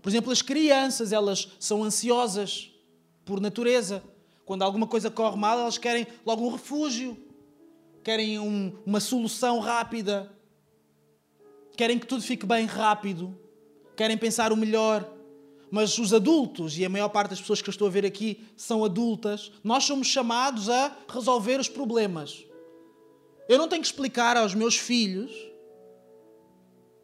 Por 0.01 0.09
exemplo, 0.09 0.31
as 0.31 0.41
crianças, 0.41 1.11
elas 1.11 1.49
são 1.59 1.83
ansiosas 1.83 2.71
por 3.25 3.41
natureza. 3.41 4.01
Quando 4.45 4.61
alguma 4.61 4.87
coisa 4.87 5.11
corre 5.11 5.35
mal, 5.35 5.59
elas 5.59 5.77
querem 5.77 6.07
logo 6.25 6.45
um 6.45 6.51
refúgio 6.51 7.17
querem 8.07 8.39
um, 8.39 8.71
uma 8.85 9.01
solução 9.01 9.59
rápida, 9.59 10.31
querem 11.75 11.99
que 11.99 12.07
tudo 12.07 12.23
fique 12.23 12.45
bem 12.45 12.65
rápido, 12.65 13.37
querem 13.97 14.17
pensar 14.17 14.53
o 14.53 14.55
melhor. 14.55 15.05
Mas 15.69 15.97
os 15.97 16.13
adultos, 16.13 16.77
e 16.77 16.85
a 16.85 16.89
maior 16.89 17.09
parte 17.09 17.31
das 17.31 17.41
pessoas 17.41 17.61
que 17.61 17.69
eu 17.69 17.71
estou 17.71 17.87
a 17.87 17.91
ver 17.91 18.05
aqui 18.05 18.45
são 18.55 18.85
adultas, 18.85 19.51
nós 19.63 19.83
somos 19.83 20.07
chamados 20.07 20.69
a 20.69 20.95
resolver 21.09 21.59
os 21.59 21.67
problemas. 21.67 22.45
Eu 23.49 23.57
não 23.57 23.67
tenho 23.67 23.81
que 23.81 23.87
explicar 23.87 24.37
aos 24.37 24.53
meus 24.53 24.77
filhos, 24.77 25.31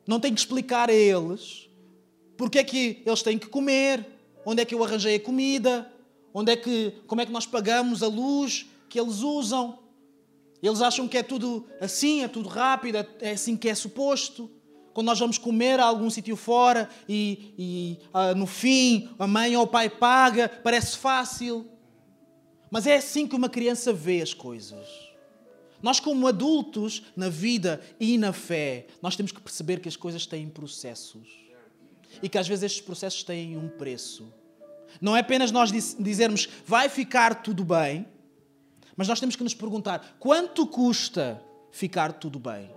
não 0.08 0.20
tenho 0.20 0.34
que 0.34 0.42
explicar 0.42 0.90
a 0.90 0.94
eles 0.94 1.70
porque 2.38 2.60
é 2.60 2.64
que 2.64 3.02
eles 3.06 3.22
têm 3.22 3.38
que 3.38 3.48
comer, 3.48 4.06
onde 4.46 4.62
é 4.62 4.66
que 4.66 4.76
eu 4.76 4.84
arranjei 4.84 5.16
a 5.16 5.20
comida, 5.20 5.92
onde 6.34 6.52
é 6.52 6.56
que, 6.56 6.94
como 7.08 7.22
é 7.22 7.26
que 7.26 7.32
nós 7.32 7.46
pagamos 7.46 8.02
a 8.04 8.08
luz 8.08 8.66
que 8.90 9.00
eles 9.00 9.20
usam. 9.20 9.80
Eles 10.62 10.82
acham 10.82 11.08
que 11.08 11.18
é 11.18 11.24
tudo 11.24 11.66
assim, 11.80 12.24
é 12.24 12.28
tudo 12.28 12.50
rápido, 12.50 12.98
é 13.20 13.32
assim 13.32 13.56
que 13.56 13.70
é 13.70 13.76
suposto. 13.76 14.50
Quando 14.94 15.08
nós 15.08 15.20
vamos 15.20 15.38
comer 15.38 15.80
a 15.80 15.86
algum 15.86 16.10
sítio 16.10 16.36
fora 16.36 16.88
e, 17.10 17.54
e 17.58 18.00
ah, 18.14 18.36
no 18.36 18.46
fim 18.46 19.10
a 19.18 19.26
mãe 19.26 19.56
ou 19.58 19.64
o 19.64 19.68
pai 19.68 19.90
paga, 19.90 20.48
parece 20.48 20.98
fácil. 20.98 21.68
Mas 22.70 22.86
é 22.86 22.98
assim 22.98 23.28
que 23.28 23.36
uma 23.36 23.50
criança 23.50 23.92
vê 23.92 24.22
as 24.22 24.34
coisas. 24.34 24.88
Nós, 25.82 26.00
como 26.00 26.28
adultos, 26.28 27.04
na 27.16 27.28
vida 27.28 27.82
e 28.00 28.18
na 28.18 28.32
fé, 28.32 28.88
nós 29.02 29.16
temos 29.16 29.32
que 29.32 29.42
perceber 29.42 29.80
que 29.80 29.90
as 29.90 29.98
coisas 29.98 30.26
têm 30.26 30.48
processos. 30.48 31.28
E 32.22 32.30
que 32.30 32.38
às 32.38 32.48
vezes 32.48 32.64
estes 32.64 32.82
processos 32.82 33.24
têm 33.24 33.58
um 33.58 33.68
preço. 33.68 34.32
Não 35.02 35.18
é 35.18 35.20
apenas 35.20 35.52
nós 35.52 35.72
dizermos 35.72 36.48
vai 36.66 36.88
ficar 36.88 37.42
tudo 37.44 37.66
bem, 37.66 38.08
mas 38.96 39.08
nós 39.08 39.20
temos 39.20 39.36
que 39.36 39.44
nos 39.44 39.54
perguntar: 39.54 40.16
quanto 40.20 40.66
custa 40.68 41.44
ficar 41.72 42.14
tudo 42.14 42.40
bem? 42.40 42.70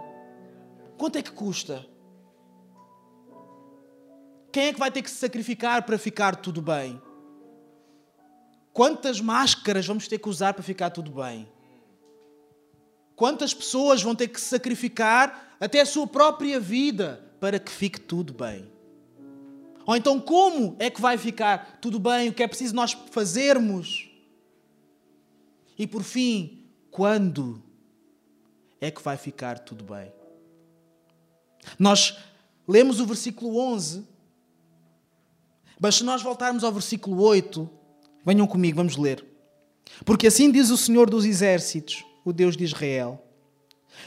Quanto 0.97 1.19
é 1.19 1.23
que 1.23 1.31
custa? 1.31 1.87
Quem 4.57 4.69
é 4.69 4.73
que 4.73 4.79
vai 4.79 4.91
ter 4.91 5.03
que 5.03 5.11
se 5.11 5.19
sacrificar 5.19 5.83
para 5.83 5.99
ficar 5.99 6.35
tudo 6.35 6.63
bem? 6.63 6.99
Quantas 8.73 9.21
máscaras 9.21 9.87
vamos 9.87 10.09
ter 10.09 10.19
que 10.19 10.31
usar 10.31 10.55
para 10.55 10.63
ficar 10.63 10.89
tudo 10.89 11.11
bem? 11.11 11.47
Quantas 13.15 13.53
pessoas 13.53 14.03
vão 14.03 14.15
ter 14.15 14.29
que 14.29 14.41
se 14.41 14.47
sacrificar 14.47 15.55
até 15.61 15.83
a 15.83 15.85
sua 15.85 16.07
própria 16.07 16.59
vida 16.59 17.23
para 17.39 17.59
que 17.59 17.71
fique 17.71 18.01
tudo 18.01 18.33
bem? 18.33 18.67
Ou 19.85 19.95
então, 19.95 20.19
como 20.19 20.75
é 20.79 20.89
que 20.89 21.03
vai 21.03 21.19
ficar 21.19 21.79
tudo 21.79 22.01
bem? 22.01 22.31
O 22.31 22.33
que 22.33 22.43
é 22.43 22.49
preciso 22.49 22.75
nós 22.75 22.95
fazermos? 23.11 24.09
E 25.79 25.87
por 25.87 26.03
fim, 26.03 26.65
quando 26.91 27.63
é 28.81 28.91
que 28.91 29.03
vai 29.03 29.19
ficar 29.19 29.59
tudo 29.59 29.85
bem? 29.85 30.11
Nós 31.79 32.17
lemos 32.67 33.01
o 33.01 33.05
versículo 33.05 33.59
11, 33.59 34.16
mas 35.81 35.97
se 35.97 36.05
nós 36.05 36.23
voltarmos 36.23 36.65
ao 36.65 36.73
versículo 36.73 37.23
8, 37.23 37.69
venham 38.25 38.47
comigo, 38.47 38.77
vamos 38.77 38.97
ler. 38.97 39.25
Porque 40.05 40.27
assim 40.27 40.51
diz 40.51 40.71
o 40.71 40.77
Senhor 40.77 41.09
dos 41.09 41.25
Exércitos, 41.25 42.05
o 42.25 42.33
Deus 42.33 42.57
de 42.57 42.65
Israel: 42.65 43.23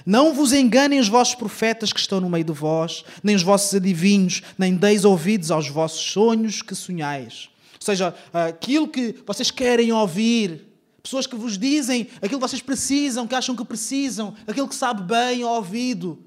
Não 0.06 0.34
vos 0.34 0.54
enganem 0.54 1.00
os 1.00 1.08
vossos 1.08 1.36
profetas 1.36 1.94
que 1.94 2.00
estão 2.00 2.20
no 2.20 2.30
meio 2.30 2.44
de 2.44 2.54
vós, 2.54 3.04
nem 3.24 3.36
os 3.36 3.44
vossos 3.44 3.74
adivinhos, 3.74 4.42
nem 4.58 4.76
deis 4.76 5.06
ouvidos 5.06 5.52
aos 5.52 5.68
vossos 5.68 6.12
sonhos 6.12 6.62
que 6.62 6.76
sonhais. 6.76 7.50
Ou 7.76 7.86
seja, 7.86 8.14
aquilo 8.34 8.88
que 8.88 9.16
vocês 9.26 9.52
querem 9.52 9.92
ouvir, 9.92 10.70
Pessoas 11.02 11.26
que 11.26 11.36
vos 11.36 11.58
dizem 11.58 12.08
aquilo 12.18 12.40
que 12.40 12.48
vocês 12.48 12.62
precisam, 12.62 13.26
que 13.26 13.36
acham 13.36 13.56
que 13.56 13.64
precisam, 13.64 14.36
aquilo 14.46 14.68
que 14.68 14.76
sabe 14.76 15.02
bem 15.04 15.44
ao 15.44 15.56
ouvido, 15.56 16.20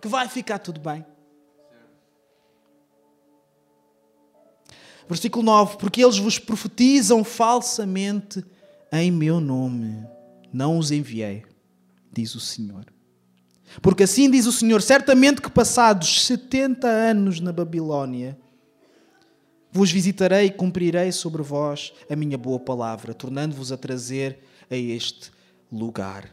que 0.00 0.08
vai 0.08 0.28
ficar 0.28 0.58
tudo 0.58 0.80
bem. 0.80 1.04
Versículo 5.08 5.44
9: 5.44 5.76
Porque 5.78 6.02
eles 6.02 6.18
vos 6.18 6.38
profetizam 6.38 7.22
falsamente 7.22 8.44
em 8.92 9.10
meu 9.10 9.40
nome, 9.40 10.06
não 10.52 10.78
os 10.78 10.90
enviei, 10.90 11.44
diz 12.12 12.34
o 12.34 12.40
Senhor. 12.40 12.86
Porque 13.82 14.04
assim 14.04 14.30
diz 14.30 14.46
o 14.46 14.52
Senhor: 14.52 14.82
certamente 14.82 15.40
que 15.40 15.50
passados 15.50 16.24
70 16.26 16.86
anos 16.86 17.40
na 17.40 17.52
Babilônia, 17.52 18.38
vos 19.70 19.90
visitarei 19.90 20.46
e 20.46 20.50
cumprirei 20.50 21.12
sobre 21.12 21.42
vós 21.42 21.92
a 22.08 22.16
minha 22.16 22.38
boa 22.38 22.58
palavra, 22.58 23.12
tornando-vos 23.12 23.70
a 23.72 23.76
trazer 23.76 24.38
a 24.70 24.76
este 24.76 25.30
lugar. 25.70 26.32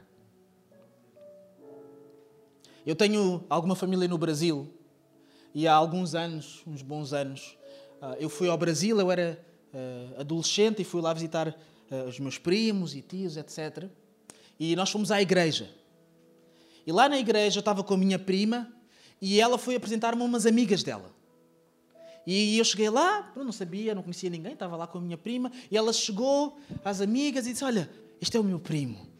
Eu 2.85 2.95
tenho 2.95 3.43
alguma 3.49 3.75
família 3.75 4.07
no 4.07 4.17
Brasil 4.17 4.69
e 5.53 5.67
há 5.67 5.73
alguns 5.73 6.15
anos, 6.15 6.61
uns 6.67 6.81
bons 6.81 7.13
anos, 7.13 7.57
eu 8.19 8.29
fui 8.29 8.49
ao 8.49 8.57
Brasil, 8.57 8.99
eu 8.99 9.11
era 9.11 9.43
ah, 9.73 10.21
adolescente 10.21 10.81
e 10.81 10.85
fui 10.85 11.01
lá 11.01 11.13
visitar 11.13 11.55
ah, 11.91 12.03
os 12.07 12.19
meus 12.19 12.37
primos 12.37 12.95
e 12.95 13.01
tios, 13.01 13.37
etc. 13.37 13.85
E 14.59 14.75
nós 14.75 14.89
fomos 14.89 15.11
à 15.11 15.21
igreja. 15.21 15.69
E 16.85 16.91
lá 16.91 17.07
na 17.07 17.17
igreja 17.17 17.57
eu 17.57 17.61
estava 17.61 17.83
com 17.83 17.93
a 17.93 17.97
minha 17.97 18.19
prima 18.19 18.71
e 19.21 19.39
ela 19.39 19.57
foi 19.57 19.75
apresentar-me 19.75 20.21
umas 20.21 20.45
amigas 20.45 20.83
dela. 20.83 21.11
E 22.25 22.57
eu 22.57 22.63
cheguei 22.63 22.89
lá, 22.89 23.31
não 23.35 23.51
sabia, 23.51 23.93
não 23.93 24.01
conhecia 24.01 24.29
ninguém, 24.29 24.53
estava 24.53 24.77
lá 24.77 24.87
com 24.87 24.97
a 24.97 25.01
minha 25.01 25.17
prima, 25.17 25.51
e 25.69 25.77
ela 25.77 25.91
chegou 25.91 26.57
às 26.83 27.01
amigas 27.01 27.45
e 27.45 27.51
disse: 27.51 27.65
Olha, 27.65 27.89
este 28.21 28.37
é 28.37 28.39
o 28.39 28.43
meu 28.43 28.59
primo. 28.59 29.13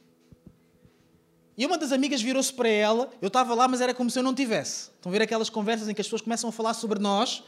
E 1.58 1.66
uma 1.66 1.78
das 1.78 1.92
amigas 1.92 2.22
virou-se 2.22 2.52
para 2.52 2.70
ela, 2.70 3.12
eu 3.22 3.28
estava 3.28 3.54
lá, 3.54 3.68
mas 3.68 3.82
era 3.82 3.94
como 3.94 4.10
se 4.10 4.18
eu 4.18 4.24
não 4.24 4.34
tivesse. 4.34 4.90
Estão 4.92 5.12
a 5.12 5.14
ver 5.14 5.22
aquelas 5.22 5.50
conversas 5.50 5.88
em 5.88 5.94
que 5.94 6.02
as 6.02 6.08
pessoas 6.08 6.22
começam 6.22 6.50
a 6.50 6.54
falar 6.54 6.74
sobre 6.74 6.98
nós, 7.00 7.44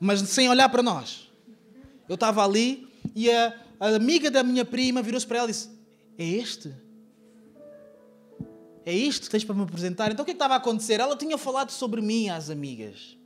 mas 0.00 0.20
sem 0.20 0.48
olhar 0.48 0.68
para 0.70 0.82
nós. 0.82 1.30
Eu 2.08 2.14
estava 2.14 2.42
ali 2.42 2.88
e 3.14 3.30
a, 3.30 3.54
a 3.78 3.88
amiga 3.88 4.30
da 4.30 4.42
minha 4.42 4.64
prima 4.64 5.02
virou-se 5.02 5.26
para 5.26 5.38
ela 5.38 5.48
e 5.48 5.52
disse: 5.52 5.68
É 6.18 6.24
este? 6.24 6.74
É 8.84 8.92
isto 8.92 9.24
que 9.24 9.30
tens 9.30 9.44
para 9.44 9.54
me 9.54 9.62
apresentar? 9.62 10.10
Então 10.10 10.22
o 10.22 10.26
que, 10.26 10.30
é 10.30 10.34
que 10.34 10.36
estava 10.36 10.54
a 10.54 10.56
acontecer? 10.56 10.98
Ela 10.98 11.16
tinha 11.16 11.36
falado 11.36 11.70
sobre 11.70 12.00
mim 12.00 12.30
às 12.30 12.48
amigas. 12.48 13.16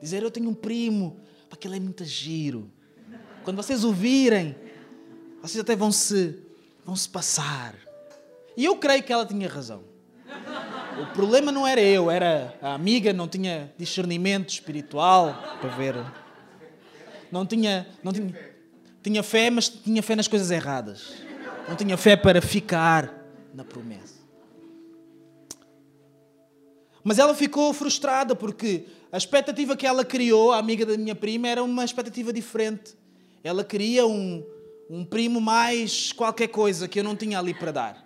Dizer: 0.00 0.22
Eu 0.22 0.30
tenho 0.30 0.48
um 0.48 0.54
primo, 0.54 1.20
para 1.48 1.58
que 1.58 1.66
ele 1.66 1.76
é 1.76 1.80
muito 1.80 2.04
giro. 2.04 2.70
Quando 3.42 3.56
vocês 3.56 3.82
ouvirem, 3.82 4.54
vocês 5.42 5.60
até 5.60 5.74
vão 5.74 5.90
se, 5.90 6.38
vão 6.84 6.94
se 6.94 7.08
passar. 7.08 7.74
E 8.56 8.64
eu 8.64 8.76
creio 8.76 9.02
que 9.02 9.12
ela 9.12 9.26
tinha 9.26 9.48
razão. 9.48 9.91
O 11.00 11.06
problema 11.14 11.50
não 11.50 11.66
era 11.66 11.80
eu, 11.80 12.10
era 12.10 12.54
a 12.60 12.74
amiga, 12.74 13.12
não 13.12 13.26
tinha 13.26 13.72
discernimento 13.78 14.50
espiritual 14.50 15.58
para 15.60 15.70
ver. 15.70 15.96
Não 17.30 17.46
tinha, 17.46 17.86
não 18.02 18.12
tinha, 18.12 18.34
tinha 19.02 19.22
fé, 19.22 19.48
mas 19.48 19.68
tinha 19.68 20.02
fé 20.02 20.14
nas 20.14 20.28
coisas 20.28 20.50
erradas. 20.50 21.14
Não 21.68 21.76
tinha 21.76 21.96
fé 21.96 22.16
para 22.16 22.42
ficar 22.42 23.12
na 23.54 23.64
promessa. 23.64 24.20
Mas 27.02 27.18
ela 27.18 27.34
ficou 27.34 27.72
frustrada 27.72 28.34
porque 28.36 28.86
a 29.10 29.16
expectativa 29.16 29.76
que 29.76 29.86
ela 29.86 30.04
criou, 30.04 30.52
a 30.52 30.58
amiga 30.58 30.86
da 30.86 30.96
minha 30.96 31.14
prima, 31.14 31.48
era 31.48 31.62
uma 31.62 31.84
expectativa 31.84 32.32
diferente. 32.32 32.94
Ela 33.42 33.64
queria 33.64 34.06
um, 34.06 34.44
um 34.88 35.04
primo 35.04 35.40
mais 35.40 36.12
qualquer 36.12 36.48
coisa 36.48 36.86
que 36.86 37.00
eu 37.00 37.04
não 37.04 37.16
tinha 37.16 37.38
ali 37.38 37.54
para 37.54 37.72
dar. 37.72 38.01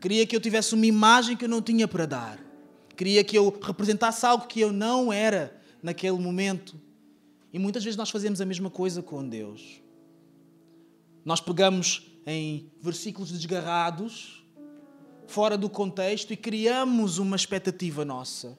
Queria 0.00 0.26
que 0.26 0.34
eu 0.34 0.40
tivesse 0.40 0.74
uma 0.74 0.86
imagem 0.86 1.36
que 1.36 1.44
eu 1.44 1.48
não 1.48 1.60
tinha 1.60 1.86
para 1.86 2.06
dar. 2.06 2.38
Queria 2.96 3.22
que 3.22 3.36
eu 3.36 3.56
representasse 3.62 4.24
algo 4.24 4.46
que 4.46 4.60
eu 4.60 4.72
não 4.72 5.12
era 5.12 5.60
naquele 5.82 6.18
momento. 6.18 6.80
E 7.52 7.58
muitas 7.58 7.84
vezes 7.84 7.96
nós 7.96 8.10
fazemos 8.10 8.40
a 8.40 8.46
mesma 8.46 8.70
coisa 8.70 9.02
com 9.02 9.28
Deus. 9.28 9.82
Nós 11.24 11.40
pegamos 11.40 12.10
em 12.26 12.70
versículos 12.80 13.30
desgarrados, 13.30 14.42
fora 15.26 15.56
do 15.56 15.68
contexto, 15.68 16.32
e 16.32 16.36
criamos 16.36 17.18
uma 17.18 17.36
expectativa 17.36 18.04
nossa. 18.04 18.58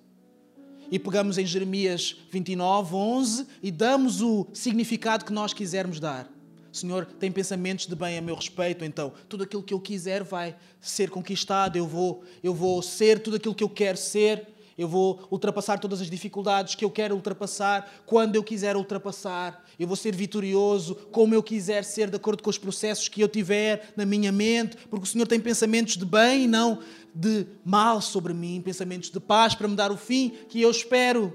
E 0.91 0.99
pegamos 0.99 1.37
em 1.37 1.45
Jeremias 1.45 2.17
29, 2.29 2.95
11 2.95 3.47
e 3.63 3.71
damos 3.71 4.21
o 4.21 4.47
significado 4.53 5.25
que 5.25 5.33
nós 5.33 5.53
quisermos 5.53 5.99
dar. 5.99 6.29
Senhor 6.77 7.05
tem 7.05 7.31
pensamentos 7.31 7.85
de 7.85 7.95
bem 7.95 8.17
a 8.17 8.21
meu 8.21 8.35
respeito, 8.35 8.85
então 8.85 9.11
tudo 9.27 9.43
aquilo 9.43 9.61
que 9.61 9.73
eu 9.73 9.79
quiser 9.79 10.23
vai 10.23 10.55
ser 10.79 11.09
conquistado, 11.09 11.77
eu 11.77 11.85
vou, 11.85 12.23
eu 12.41 12.53
vou 12.53 12.81
ser 12.81 13.19
tudo 13.19 13.35
aquilo 13.35 13.53
que 13.53 13.63
eu 13.63 13.69
quero 13.69 13.97
ser, 13.97 14.47
eu 14.77 14.87
vou 14.87 15.27
ultrapassar 15.29 15.79
todas 15.79 16.01
as 16.01 16.09
dificuldades 16.09 16.75
que 16.75 16.85
eu 16.85 16.89
quero 16.89 17.13
ultrapassar, 17.13 17.91
quando 18.05 18.35
eu 18.35 18.43
quiser 18.43 18.75
ultrapassar, 18.75 19.63
eu 19.77 19.87
vou 19.87 19.97
ser 19.97 20.15
vitorioso 20.15 20.95
como 21.11 21.35
eu 21.35 21.43
quiser 21.43 21.83
ser, 21.83 22.09
de 22.09 22.15
acordo 22.15 22.41
com 22.41 22.49
os 22.49 22.57
processos 22.57 23.07
que 23.07 23.21
eu 23.21 23.27
tiver 23.27 23.93
na 23.95 24.05
minha 24.05 24.31
mente, 24.31 24.77
porque 24.89 25.03
o 25.03 25.07
Senhor 25.07 25.27
tem 25.27 25.39
pensamentos 25.39 25.97
de 25.97 26.05
bem 26.05 26.45
e 26.45 26.47
não 26.47 26.79
de 27.13 27.45
mal 27.65 28.01
sobre 28.01 28.33
mim, 28.33 28.61
pensamentos 28.61 29.09
de 29.09 29.19
paz 29.19 29.53
para 29.53 29.67
me 29.67 29.75
dar 29.75 29.91
o 29.91 29.97
fim 29.97 30.31
que 30.47 30.61
eu 30.61 30.71
espero. 30.71 31.33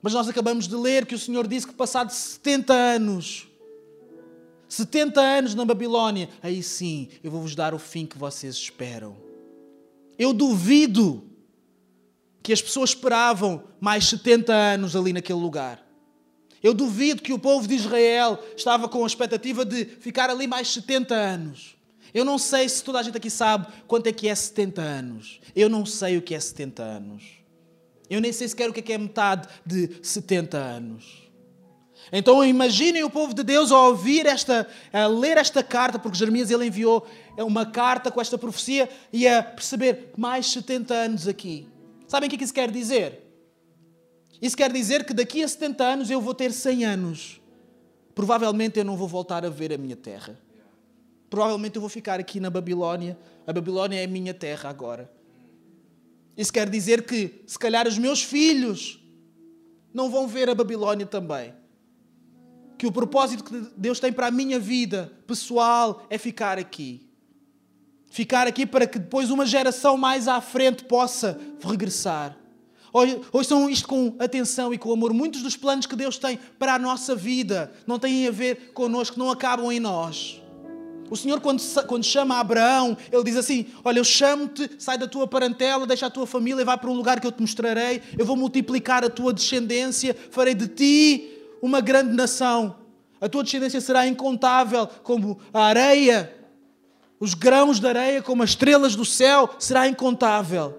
Mas 0.00 0.12
nós 0.12 0.28
acabamos 0.28 0.68
de 0.68 0.76
ler 0.76 1.06
que 1.06 1.14
o 1.14 1.18
Senhor 1.18 1.46
disse 1.46 1.66
que, 1.66 1.72
passados 1.72 2.14
70 2.14 2.72
anos, 2.74 3.48
70 4.68 5.20
anos 5.20 5.54
na 5.54 5.64
Babilónia, 5.64 6.28
aí 6.42 6.62
sim 6.62 7.08
eu 7.22 7.30
vou 7.30 7.42
vos 7.42 7.54
dar 7.54 7.74
o 7.74 7.78
fim 7.78 8.06
que 8.06 8.18
vocês 8.18 8.54
esperam. 8.54 9.16
Eu 10.18 10.32
duvido 10.32 11.24
que 12.42 12.52
as 12.52 12.60
pessoas 12.60 12.90
esperavam 12.90 13.64
mais 13.80 14.06
70 14.06 14.52
anos 14.52 14.94
ali 14.94 15.12
naquele 15.12 15.38
lugar. 15.38 15.84
Eu 16.62 16.72
duvido 16.72 17.22
que 17.22 17.32
o 17.32 17.38
povo 17.38 17.66
de 17.66 17.74
Israel 17.74 18.38
estava 18.56 18.88
com 18.88 19.02
a 19.04 19.06
expectativa 19.06 19.64
de 19.64 19.84
ficar 19.84 20.30
ali 20.30 20.46
mais 20.46 20.68
70 20.72 21.14
anos. 21.14 21.76
Eu 22.12 22.24
não 22.24 22.38
sei 22.38 22.68
se 22.68 22.82
toda 22.84 23.00
a 23.00 23.02
gente 23.02 23.16
aqui 23.16 23.28
sabe 23.28 23.66
quanto 23.86 24.06
é 24.06 24.12
que 24.12 24.28
é 24.28 24.34
70 24.34 24.80
anos. 24.80 25.40
Eu 25.54 25.68
não 25.68 25.84
sei 25.84 26.16
o 26.16 26.22
que 26.22 26.34
é 26.34 26.40
70 26.40 26.82
anos. 26.82 27.24
Eu 28.08 28.20
nem 28.20 28.32
sei 28.32 28.46
sequer 28.46 28.70
o 28.70 28.72
que 28.72 28.92
é, 28.92 28.94
é 28.94 28.98
metade 28.98 29.48
de 29.64 29.90
70 30.02 30.56
anos. 30.56 31.23
Então 32.16 32.44
imaginem 32.44 33.02
o 33.02 33.10
povo 33.10 33.34
de 33.34 33.42
Deus 33.42 33.72
a 33.72 33.88
ouvir 33.88 34.24
esta, 34.24 34.68
a 34.92 35.08
ler 35.08 35.36
esta 35.36 35.64
carta, 35.64 35.98
porque 35.98 36.16
Jeremias 36.16 36.48
ele 36.48 36.64
enviou 36.64 37.04
uma 37.36 37.66
carta 37.66 38.08
com 38.08 38.20
esta 38.20 38.38
profecia 38.38 38.88
e 39.12 39.26
a 39.26 39.42
perceber 39.42 40.12
mais 40.16 40.46
70 40.46 40.94
anos 40.94 41.26
aqui. 41.26 41.66
Sabem 42.06 42.28
o 42.28 42.30
que, 42.30 42.36
é 42.36 42.38
que 42.38 42.44
isso 42.44 42.54
quer 42.54 42.70
dizer? 42.70 43.20
Isso 44.40 44.56
quer 44.56 44.72
dizer 44.72 45.04
que 45.04 45.12
daqui 45.12 45.42
a 45.42 45.48
70 45.48 45.82
anos 45.82 46.08
eu 46.08 46.20
vou 46.20 46.32
ter 46.32 46.52
100 46.52 46.84
anos. 46.84 47.40
Provavelmente 48.14 48.78
eu 48.78 48.84
não 48.84 48.96
vou 48.96 49.08
voltar 49.08 49.44
a 49.44 49.50
ver 49.50 49.72
a 49.72 49.76
minha 49.76 49.96
terra. 49.96 50.38
Provavelmente 51.28 51.74
eu 51.74 51.80
vou 51.80 51.90
ficar 51.90 52.20
aqui 52.20 52.38
na 52.38 52.48
Babilónia. 52.48 53.18
A 53.44 53.52
Babilónia 53.52 54.00
é 54.00 54.04
a 54.04 54.08
minha 54.08 54.32
terra 54.32 54.70
agora. 54.70 55.10
Isso 56.36 56.52
quer 56.52 56.70
dizer 56.70 57.02
que, 57.02 57.42
se 57.44 57.58
calhar, 57.58 57.88
os 57.88 57.98
meus 57.98 58.22
filhos 58.22 59.04
não 59.92 60.08
vão 60.08 60.28
ver 60.28 60.48
a 60.48 60.54
Babilónia 60.54 61.06
também 61.06 61.63
que 62.84 62.88
o 62.88 62.92
propósito 62.92 63.44
que 63.44 63.66
Deus 63.78 63.98
tem 63.98 64.12
para 64.12 64.26
a 64.26 64.30
minha 64.30 64.58
vida 64.58 65.10
pessoal 65.26 66.04
é 66.10 66.18
ficar 66.18 66.58
aqui. 66.58 67.00
Ficar 68.10 68.46
aqui 68.46 68.66
para 68.66 68.86
que 68.86 68.98
depois 68.98 69.30
uma 69.30 69.46
geração 69.46 69.96
mais 69.96 70.28
à 70.28 70.38
frente 70.42 70.84
possa 70.84 71.40
regressar. 71.66 72.36
Ouçam 73.32 73.70
isto 73.70 73.88
com 73.88 74.14
atenção 74.18 74.74
e 74.74 74.76
com 74.76 74.92
amor. 74.92 75.14
Muitos 75.14 75.40
dos 75.40 75.56
planos 75.56 75.86
que 75.86 75.96
Deus 75.96 76.18
tem 76.18 76.38
para 76.58 76.74
a 76.74 76.78
nossa 76.78 77.16
vida 77.16 77.72
não 77.86 77.98
têm 77.98 78.28
a 78.28 78.30
ver 78.30 78.72
connosco, 78.74 79.18
não 79.18 79.30
acabam 79.30 79.72
em 79.72 79.80
nós. 79.80 80.42
O 81.10 81.16
Senhor, 81.16 81.40
quando, 81.40 81.62
quando 81.86 82.04
chama 82.04 82.38
Abraão, 82.38 82.96
ele 83.10 83.24
diz 83.24 83.36
assim: 83.36 83.66
Olha, 83.82 83.98
eu 83.98 84.04
chamo-te, 84.04 84.70
sai 84.78 84.98
da 84.98 85.08
tua 85.08 85.26
parentela, 85.26 85.86
deixa 85.86 86.04
a 86.04 86.10
tua 86.10 86.26
família 86.26 86.60
e 86.60 86.64
vai 86.64 86.76
para 86.76 86.90
um 86.90 86.94
lugar 86.94 87.18
que 87.18 87.26
eu 87.26 87.32
te 87.32 87.40
mostrarei. 87.40 88.02
Eu 88.18 88.26
vou 88.26 88.36
multiplicar 88.36 89.02
a 89.04 89.08
tua 89.08 89.32
descendência, 89.32 90.14
farei 90.30 90.54
de 90.54 90.68
ti 90.68 91.33
uma 91.64 91.80
grande 91.80 92.14
nação. 92.14 92.76
A 93.18 93.26
tua 93.26 93.42
descendência 93.42 93.80
será 93.80 94.06
incontável 94.06 94.86
como 95.02 95.40
a 95.50 95.62
areia, 95.64 96.30
os 97.18 97.32
grãos 97.32 97.80
de 97.80 97.86
areia, 97.86 98.22
como 98.22 98.42
as 98.42 98.50
estrelas 98.50 98.94
do 98.94 99.04
céu, 99.04 99.48
será 99.58 99.88
incontável. 99.88 100.78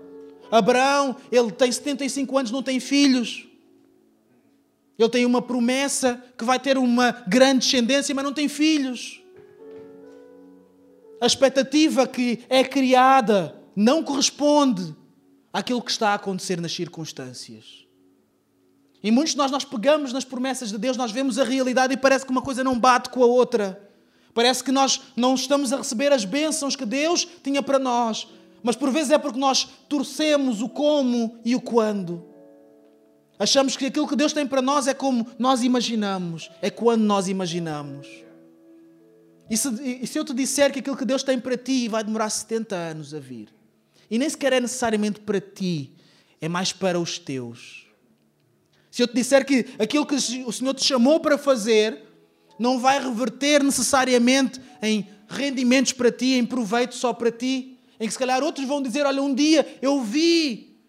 Abraão, 0.52 1.16
ele 1.32 1.52
tem 1.52 1.72
75 1.72 2.38
anos, 2.38 2.52
não 2.52 2.62
tem 2.62 2.80
filhos. 2.80 3.48
Ele 4.98 5.10
tem 5.10 5.26
uma 5.26 5.42
promessa 5.42 6.24
que 6.38 6.46
vai 6.46 6.60
ter 6.60 6.78
uma 6.78 7.12
grande 7.28 7.66
descendência, 7.66 8.14
mas 8.14 8.24
não 8.24 8.32
tem 8.32 8.48
filhos. 8.48 9.24
A 11.20 11.26
expectativa 11.26 12.06
que 12.06 12.44
é 12.48 12.64
criada 12.64 13.60
não 13.76 14.04
corresponde 14.04 14.96
àquilo 15.52 15.82
que 15.82 15.90
está 15.90 16.10
a 16.10 16.14
acontecer 16.14 16.62
nas 16.62 16.74
circunstâncias. 16.74 17.85
E 19.06 19.12
muitos 19.12 19.34
de 19.34 19.38
nós, 19.38 19.52
nós 19.52 19.64
pegamos 19.64 20.12
nas 20.12 20.26
promessas 20.26 20.70
de 20.70 20.80
Deus, 20.80 20.98
nós 20.98 21.12
vemos 21.12 21.38
a 21.38 21.44
realidade 21.44 21.94
e 21.94 21.98
parece 21.98 22.26
que 22.26 22.32
uma 22.32 22.42
coisa 22.42 22.64
não 22.64 22.80
bate 22.80 23.12
com 23.12 23.22
a 23.22 23.28
outra. 23.28 23.88
Parece 24.34 24.64
que 24.64 24.72
nós 24.72 25.00
não 25.16 25.36
estamos 25.36 25.72
a 25.72 25.78
receber 25.78 26.12
as 26.12 26.26
bênçãos 26.26 26.76
que 26.76 26.88
Deus 26.88 27.28
tinha 27.44 27.62
para 27.62 27.78
nós. 27.78 28.28
Mas 28.64 28.76
por 28.76 28.90
vezes 28.90 29.12
é 29.12 29.20
porque 29.20 29.38
nós 29.38 29.70
torcemos 29.88 30.60
o 30.60 30.68
como 30.68 31.38
e 31.46 31.56
o 31.56 31.62
quando. 31.62 32.26
Achamos 33.38 33.78
que 33.78 33.86
aquilo 33.86 34.08
que 34.08 34.16
Deus 34.16 34.34
tem 34.34 34.48
para 34.48 34.60
nós 34.60 34.88
é 34.88 34.94
como 34.96 35.28
nós 35.38 35.62
imaginamos, 35.62 36.50
é 36.60 36.72
quando 36.72 37.04
nós 37.04 37.28
imaginamos. 37.28 38.08
E 39.48 39.56
se, 39.56 39.70
e 40.02 40.08
se 40.08 40.18
eu 40.18 40.26
te 40.26 40.34
disser 40.34 40.74
que 40.74 40.80
aquilo 40.80 40.98
que 40.98 41.06
Deus 41.06 41.22
tem 41.22 41.40
para 41.40 41.56
ti 41.56 41.88
vai 41.88 42.04
demorar 42.04 42.32
70 42.32 42.76
anos 42.76 43.14
a 43.14 43.20
vir, 43.20 43.50
e 44.10 44.18
nem 44.18 44.28
sequer 44.28 44.54
é 44.54 44.60
necessariamente 44.60 45.20
para 45.20 45.40
ti, 45.40 45.94
é 46.42 46.50
mais 46.50 46.74
para 46.74 47.00
os 47.00 47.20
teus 47.20 47.85
se 48.96 49.02
eu 49.02 49.10
te 49.10 49.14
disser 49.14 49.46
que 49.46 49.66
aquilo 49.78 50.06
que 50.06 50.16
o 50.16 50.52
Senhor 50.54 50.74
te 50.74 50.86
chamou 50.86 51.20
para 51.20 51.38
fazer 51.38 52.02
não 52.58 52.80
vai 52.80 52.98
reverter 52.98 53.62
necessariamente 53.62 54.62
em 54.82 55.06
rendimentos 55.28 55.92
para 55.92 56.10
ti, 56.10 56.36
em 56.36 56.46
proveito 56.46 56.96
só 56.96 57.12
para 57.12 57.30
ti, 57.30 57.78
em 58.00 58.08
que 58.08 58.14
se 58.14 58.18
calhar 58.18 58.42
outros 58.42 58.66
vão 58.66 58.82
dizer: 58.82 59.06
Olha, 59.06 59.22
um 59.22 59.34
dia 59.34 59.80
eu 59.82 60.02
vi 60.02 60.80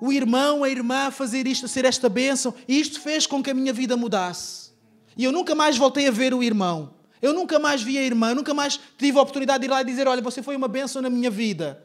o 0.00 0.10
irmão, 0.10 0.64
a 0.64 0.70
irmã 0.70 1.10
fazer 1.10 1.46
isto, 1.46 1.68
ser 1.68 1.84
esta 1.84 2.08
bênção, 2.08 2.54
e 2.66 2.80
isto 2.80 2.98
fez 2.98 3.26
com 3.26 3.42
que 3.42 3.50
a 3.50 3.54
minha 3.54 3.74
vida 3.74 3.94
mudasse. 3.94 4.70
E 5.18 5.24
eu 5.24 5.32
nunca 5.32 5.54
mais 5.54 5.76
voltei 5.76 6.08
a 6.08 6.10
ver 6.10 6.32
o 6.32 6.42
irmão. 6.42 6.94
Eu 7.20 7.34
nunca 7.34 7.58
mais 7.58 7.82
vi 7.82 7.98
a 7.98 8.02
irmã, 8.02 8.30
eu 8.30 8.36
nunca 8.36 8.54
mais 8.54 8.80
tive 8.96 9.18
a 9.18 9.20
oportunidade 9.20 9.60
de 9.60 9.66
ir 9.66 9.70
lá 9.70 9.82
e 9.82 9.84
dizer: 9.84 10.08
Olha, 10.08 10.22
você 10.22 10.42
foi 10.42 10.56
uma 10.56 10.66
bênção 10.66 11.02
na 11.02 11.10
minha 11.10 11.30
vida. 11.30 11.84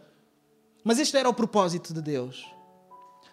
Mas 0.86 1.00
este 1.00 1.18
era 1.18 1.28
o 1.28 1.34
propósito 1.34 1.94
de 1.94 2.02
Deus. 2.02 2.61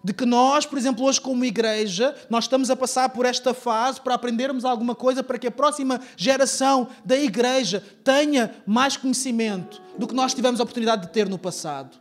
De 0.02 0.12
que 0.12 0.24
nós, 0.24 0.64
por 0.64 0.78
exemplo, 0.78 1.04
hoje 1.04 1.20
como 1.20 1.44
igreja, 1.44 2.14
nós 2.30 2.44
estamos 2.44 2.70
a 2.70 2.76
passar 2.76 3.08
por 3.10 3.26
esta 3.26 3.52
fase 3.52 4.00
para 4.00 4.14
aprendermos 4.14 4.64
alguma 4.64 4.94
coisa 4.94 5.22
para 5.22 5.38
que 5.38 5.46
a 5.46 5.50
próxima 5.50 6.00
geração 6.16 6.88
da 7.04 7.16
igreja 7.16 7.82
tenha 8.04 8.54
mais 8.66 8.96
conhecimento 8.96 9.82
do 9.98 10.06
que 10.06 10.14
nós 10.14 10.34
tivemos 10.34 10.60
a 10.60 10.62
oportunidade 10.62 11.02
de 11.02 11.12
ter 11.12 11.28
no 11.28 11.38
passado. 11.38 11.98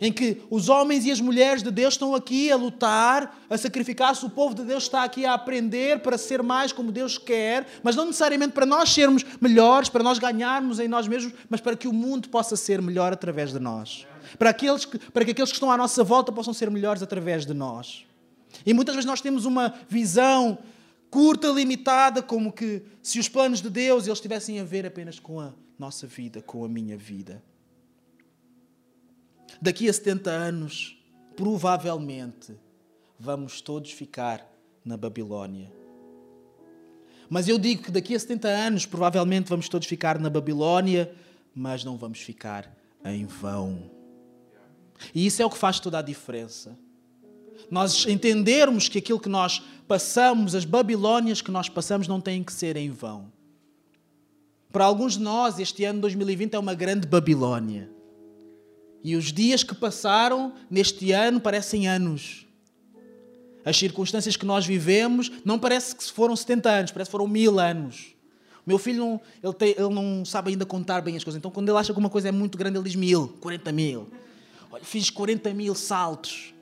Em 0.00 0.12
que 0.12 0.42
os 0.50 0.68
homens 0.68 1.06
e 1.06 1.12
as 1.12 1.20
mulheres 1.20 1.62
de 1.62 1.70
Deus 1.70 1.94
estão 1.94 2.16
aqui 2.16 2.50
a 2.50 2.56
lutar, 2.56 3.38
a 3.48 3.56
sacrificar-se, 3.56 4.26
o 4.26 4.28
povo 4.28 4.52
de 4.52 4.64
Deus 4.64 4.82
está 4.82 5.04
aqui 5.04 5.24
a 5.24 5.34
aprender 5.34 6.00
para 6.00 6.18
ser 6.18 6.42
mais 6.42 6.72
como 6.72 6.90
Deus 6.90 7.16
quer, 7.16 7.64
mas 7.80 7.94
não 7.94 8.06
necessariamente 8.06 8.52
para 8.52 8.66
nós 8.66 8.92
sermos 8.92 9.24
melhores, 9.40 9.88
para 9.88 10.02
nós 10.02 10.18
ganharmos 10.18 10.80
em 10.80 10.88
nós 10.88 11.06
mesmos, 11.06 11.32
mas 11.48 11.60
para 11.60 11.76
que 11.76 11.86
o 11.86 11.92
mundo 11.92 12.28
possa 12.28 12.56
ser 12.56 12.82
melhor 12.82 13.12
através 13.12 13.52
de 13.52 13.60
nós 13.60 14.04
para, 14.38 14.50
aqueles 14.50 14.84
que, 14.84 14.98
para 14.98 15.24
que 15.24 15.30
aqueles 15.30 15.50
que 15.50 15.56
estão 15.56 15.70
à 15.70 15.76
nossa 15.76 16.02
volta 16.02 16.32
possam 16.32 16.52
ser 16.52 16.70
melhores 16.70 17.02
através 17.02 17.44
de 17.44 17.54
nós. 17.54 18.04
E 18.64 18.72
muitas 18.72 18.94
vezes 18.94 19.06
nós 19.06 19.20
temos 19.20 19.44
uma 19.44 19.74
visão 19.88 20.58
curta, 21.10 21.48
limitada, 21.48 22.22
como 22.22 22.52
que 22.52 22.82
se 23.02 23.18
os 23.18 23.28
planos 23.28 23.60
de 23.60 23.70
Deus 23.70 24.06
eles 24.06 24.20
tivessem 24.20 24.58
a 24.60 24.64
ver 24.64 24.84
apenas 24.86 25.18
com 25.18 25.40
a 25.40 25.52
nossa 25.78 26.06
vida, 26.06 26.42
com 26.42 26.64
a 26.64 26.68
minha 26.68 26.96
vida. 26.96 27.42
Daqui 29.60 29.88
a 29.88 29.92
70 29.92 30.30
anos, 30.30 30.98
provavelmente, 31.36 32.52
vamos 33.18 33.60
todos 33.60 33.92
ficar 33.92 34.44
na 34.84 34.96
Babilónia. 34.96 35.72
Mas 37.28 37.48
eu 37.48 37.58
digo 37.58 37.84
que 37.84 37.90
daqui 37.90 38.14
a 38.14 38.18
70 38.18 38.48
anos, 38.48 38.86
provavelmente, 38.86 39.48
vamos 39.48 39.68
todos 39.68 39.86
ficar 39.86 40.18
na 40.18 40.28
Babilónia, 40.28 41.14
mas 41.54 41.84
não 41.84 41.96
vamos 41.96 42.20
ficar 42.20 42.76
em 43.04 43.24
vão. 43.24 43.90
E 45.14 45.26
isso 45.26 45.42
é 45.42 45.46
o 45.46 45.50
que 45.50 45.58
faz 45.58 45.80
toda 45.80 45.98
a 45.98 46.02
diferença. 46.02 46.78
Nós 47.70 48.06
entendermos 48.06 48.88
que 48.88 48.98
aquilo 48.98 49.20
que 49.20 49.28
nós 49.28 49.62
passamos, 49.88 50.54
as 50.54 50.64
Babilónias 50.64 51.40
que 51.40 51.50
nós 51.50 51.68
passamos, 51.68 52.06
não 52.06 52.20
têm 52.20 52.42
que 52.42 52.52
ser 52.52 52.76
em 52.76 52.90
vão. 52.90 53.32
Para 54.72 54.84
alguns 54.84 55.14
de 55.14 55.20
nós, 55.20 55.58
este 55.58 55.84
ano 55.84 56.00
2020 56.00 56.54
é 56.54 56.58
uma 56.58 56.74
grande 56.74 57.06
Babilónia. 57.06 57.90
E 59.02 59.14
os 59.16 59.32
dias 59.32 59.62
que 59.62 59.74
passaram 59.74 60.54
neste 60.70 61.12
ano 61.12 61.40
parecem 61.40 61.86
anos. 61.86 62.46
As 63.64 63.76
circunstâncias 63.76 64.36
que 64.36 64.44
nós 64.44 64.66
vivemos 64.66 65.30
não 65.44 65.58
parece 65.58 65.94
que 65.94 66.04
foram 66.10 66.34
70 66.34 66.70
anos, 66.70 66.90
parece 66.90 67.08
que 67.08 67.12
foram 67.12 67.28
mil 67.28 67.58
anos. 67.58 68.14
O 68.66 68.70
meu 68.70 68.78
filho 68.78 68.98
não, 68.98 69.20
ele, 69.42 69.52
tem, 69.52 69.70
ele 69.70 69.94
não 69.94 70.24
sabe 70.24 70.50
ainda 70.50 70.64
contar 70.66 71.02
bem 71.02 71.16
as 71.16 71.24
coisas. 71.24 71.38
Então, 71.38 71.50
quando 71.50 71.68
ele 71.68 71.78
acha 71.78 71.92
que 71.92 71.98
uma 71.98 72.10
coisa 72.10 72.28
é 72.28 72.32
muito 72.32 72.56
grande, 72.56 72.78
ele 72.78 72.84
diz 72.84 72.96
mil, 72.96 73.28
40 73.40 73.72
mil. 73.72 74.08
Olha, 74.74 74.84
fiz 74.84 75.08
40 75.08 75.54
mil 75.54 75.72
saltos, 75.72 76.52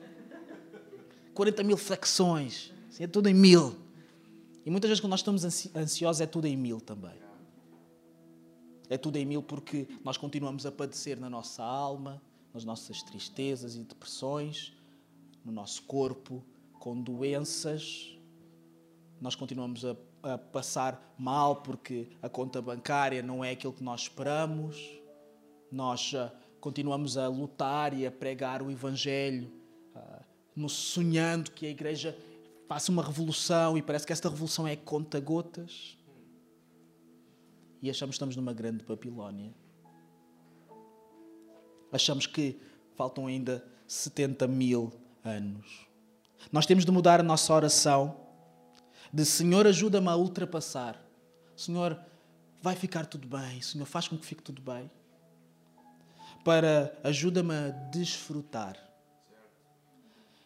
40 1.33 1.63
mil 1.63 1.75
flexões, 1.75 2.71
assim, 2.87 3.05
é 3.05 3.07
tudo 3.07 3.27
em 3.27 3.33
mil. 3.33 3.75
E 4.63 4.69
muitas 4.69 4.87
vezes 4.87 5.01
quando 5.01 5.09
nós 5.09 5.21
estamos 5.21 5.43
ansiosos 5.75 6.21
é 6.21 6.27
tudo 6.27 6.45
em 6.45 6.55
mil 6.55 6.79
também. 6.79 7.19
É 8.87 8.99
tudo 8.99 9.17
em 9.17 9.25
mil 9.25 9.41
porque 9.41 9.87
nós 10.03 10.15
continuamos 10.15 10.63
a 10.67 10.71
padecer 10.71 11.19
na 11.19 11.27
nossa 11.27 11.63
alma, 11.63 12.21
nas 12.53 12.63
nossas 12.63 13.01
tristezas 13.01 13.75
e 13.75 13.79
depressões, 13.79 14.71
no 15.43 15.51
nosso 15.51 15.81
corpo, 15.81 16.45
com 16.73 17.01
doenças. 17.01 18.15
Nós 19.19 19.33
continuamos 19.33 19.83
a, 19.85 19.95
a 20.21 20.37
passar 20.37 21.15
mal 21.17 21.63
porque 21.63 22.09
a 22.21 22.29
conta 22.29 22.61
bancária 22.61 23.23
não 23.23 23.43
é 23.43 23.53
aquilo 23.53 23.73
que 23.73 23.83
nós 23.83 24.01
esperamos. 24.01 25.01
Nós 25.71 26.13
uh, 26.13 26.42
continuamos 26.63 27.17
a 27.17 27.27
lutar 27.27 27.93
e 27.93 28.07
a 28.07 28.11
pregar 28.11 28.61
o 28.61 28.71
Evangelho, 28.71 29.51
uh, 29.93 30.69
sonhando 30.69 31.51
que 31.51 31.65
a 31.65 31.69
igreja 31.69 32.17
faça 32.69 32.89
uma 32.89 33.03
revolução 33.03 33.77
e 33.77 33.81
parece 33.81 34.07
que 34.07 34.13
esta 34.13 34.29
revolução 34.29 34.65
é 34.65 34.73
conta-gotas. 34.73 35.97
E 37.81 37.89
achamos 37.89 38.13
que 38.13 38.15
estamos 38.15 38.37
numa 38.37 38.53
grande 38.53 38.81
Babilónia. 38.85 39.53
Achamos 41.91 42.25
que 42.25 42.57
faltam 42.95 43.27
ainda 43.27 43.61
70 43.85 44.47
mil 44.47 44.93
anos. 45.21 45.85
Nós 46.49 46.65
temos 46.65 46.85
de 46.85 46.91
mudar 46.93 47.19
a 47.19 47.23
nossa 47.23 47.53
oração 47.53 48.21
de 49.11 49.25
Senhor, 49.25 49.67
ajuda-me 49.67 50.07
a 50.07 50.15
ultrapassar. 50.15 50.97
Senhor, 51.57 51.99
vai 52.61 52.77
ficar 52.77 53.05
tudo 53.05 53.27
bem. 53.27 53.61
Senhor, 53.61 53.85
faz 53.85 54.07
com 54.07 54.17
que 54.17 54.25
fique 54.25 54.41
tudo 54.41 54.61
bem 54.61 54.89
para 56.43 56.97
ajuda-me 57.03 57.53
a 57.53 57.69
desfrutar. 57.69 58.77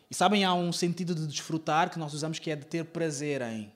E 0.09 0.15
sabem, 0.15 0.45
há 0.45 0.53
um 0.53 0.71
sentido 0.71 1.13
de 1.13 1.27
desfrutar 1.27 1.89
que 1.89 1.99
nós 1.99 2.13
usamos 2.13 2.39
que 2.39 2.49
é 2.49 2.55
de 2.55 2.65
ter 2.65 2.85
prazer 2.85 3.41
em. 3.41 3.71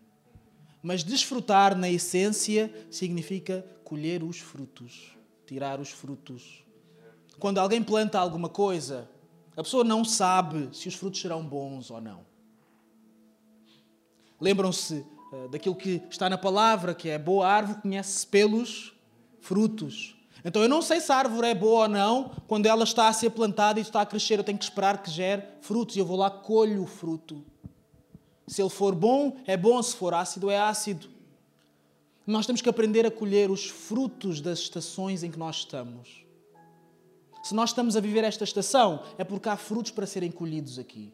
Mas 0.82 1.04
desfrutar, 1.04 1.76
na 1.76 1.90
essência, 1.90 2.74
significa 2.90 3.66
colher 3.84 4.24
os 4.24 4.40
frutos, 4.40 5.12
tirar 5.46 5.80
os 5.80 5.90
frutos. 5.90 6.64
Quando 7.38 7.60
alguém 7.60 7.84
planta 7.84 8.18
alguma 8.18 8.48
coisa, 8.48 9.10
a 9.56 9.64
pessoa 9.64 9.84
não 9.84 10.06
sabe 10.06 10.70
se 10.76 10.88
os 10.88 10.96
frutos 10.96 11.20
serão 11.20 11.46
bons 11.46 11.92
ou 11.92 12.00
não. 12.00 12.26
Lembram-se 14.40 15.06
uh, 15.34 15.50
daquilo 15.50 15.76
que 15.76 16.02
está 16.10 16.30
na 16.30 16.38
palavra, 16.38 16.96
que 16.96 17.10
é 17.10 17.20
boa 17.20 17.48
árvore 17.48 17.82
conhece-se 17.82 18.26
pelos 18.26 18.94
frutos. 19.40 20.16
Então 20.44 20.62
eu 20.62 20.70
não 20.70 20.82
sei 20.82 21.00
se 21.00 21.12
a 21.12 21.16
árvore 21.16 21.48
é 21.48 21.56
boa 21.56 21.84
ou 21.84 21.88
não, 21.88 22.32
quando 22.48 22.66
ela 22.66 22.84
está 22.84 23.08
a 23.08 23.14
ser 23.14 23.30
plantada 23.30 23.80
e 23.80 23.82
está 23.82 24.02
a 24.02 24.06
crescer, 24.06 24.40
eu 24.40 24.44
tenho 24.44 24.58
que 24.58 24.64
esperar 24.64 25.02
que 25.02 25.10
gere 25.10 25.44
frutos 25.62 25.96
e 25.96 26.00
eu 26.00 26.06
vou 26.06 26.18
lá 26.18 26.30
colho 26.30 26.84
o 26.84 26.88
fruto. 26.88 27.44
Se 28.48 28.62
ele 28.62 28.70
for 28.70 28.96
bom, 28.96 29.38
é 29.46 29.56
bom, 29.56 29.82
se 29.82 29.96
for 29.96 30.14
ácido, 30.14 30.50
é 30.50 30.60
ácido. 30.60 31.10
Nós 32.26 32.46
temos 32.46 32.62
que 32.62 32.70
aprender 32.70 33.06
a 33.06 33.12
colher 33.12 33.50
os 33.50 33.66
frutos 33.66 34.42
das 34.42 34.60
estações 34.60 35.24
em 35.24 35.32
que 35.32 35.40
nós 35.40 35.58
estamos. 35.58 36.26
Se 37.44 37.56
nós 37.56 37.72
estamos 37.72 37.96
a 37.96 38.00
viver 38.00 38.24
esta 38.24 38.44
estação, 38.44 39.04
é 39.18 39.24
porque 39.24 39.50
há 39.50 39.58
frutos 39.58 39.92
para 39.92 40.06
serem 40.06 40.32
colhidos 40.32 40.78
aqui. 40.78 41.12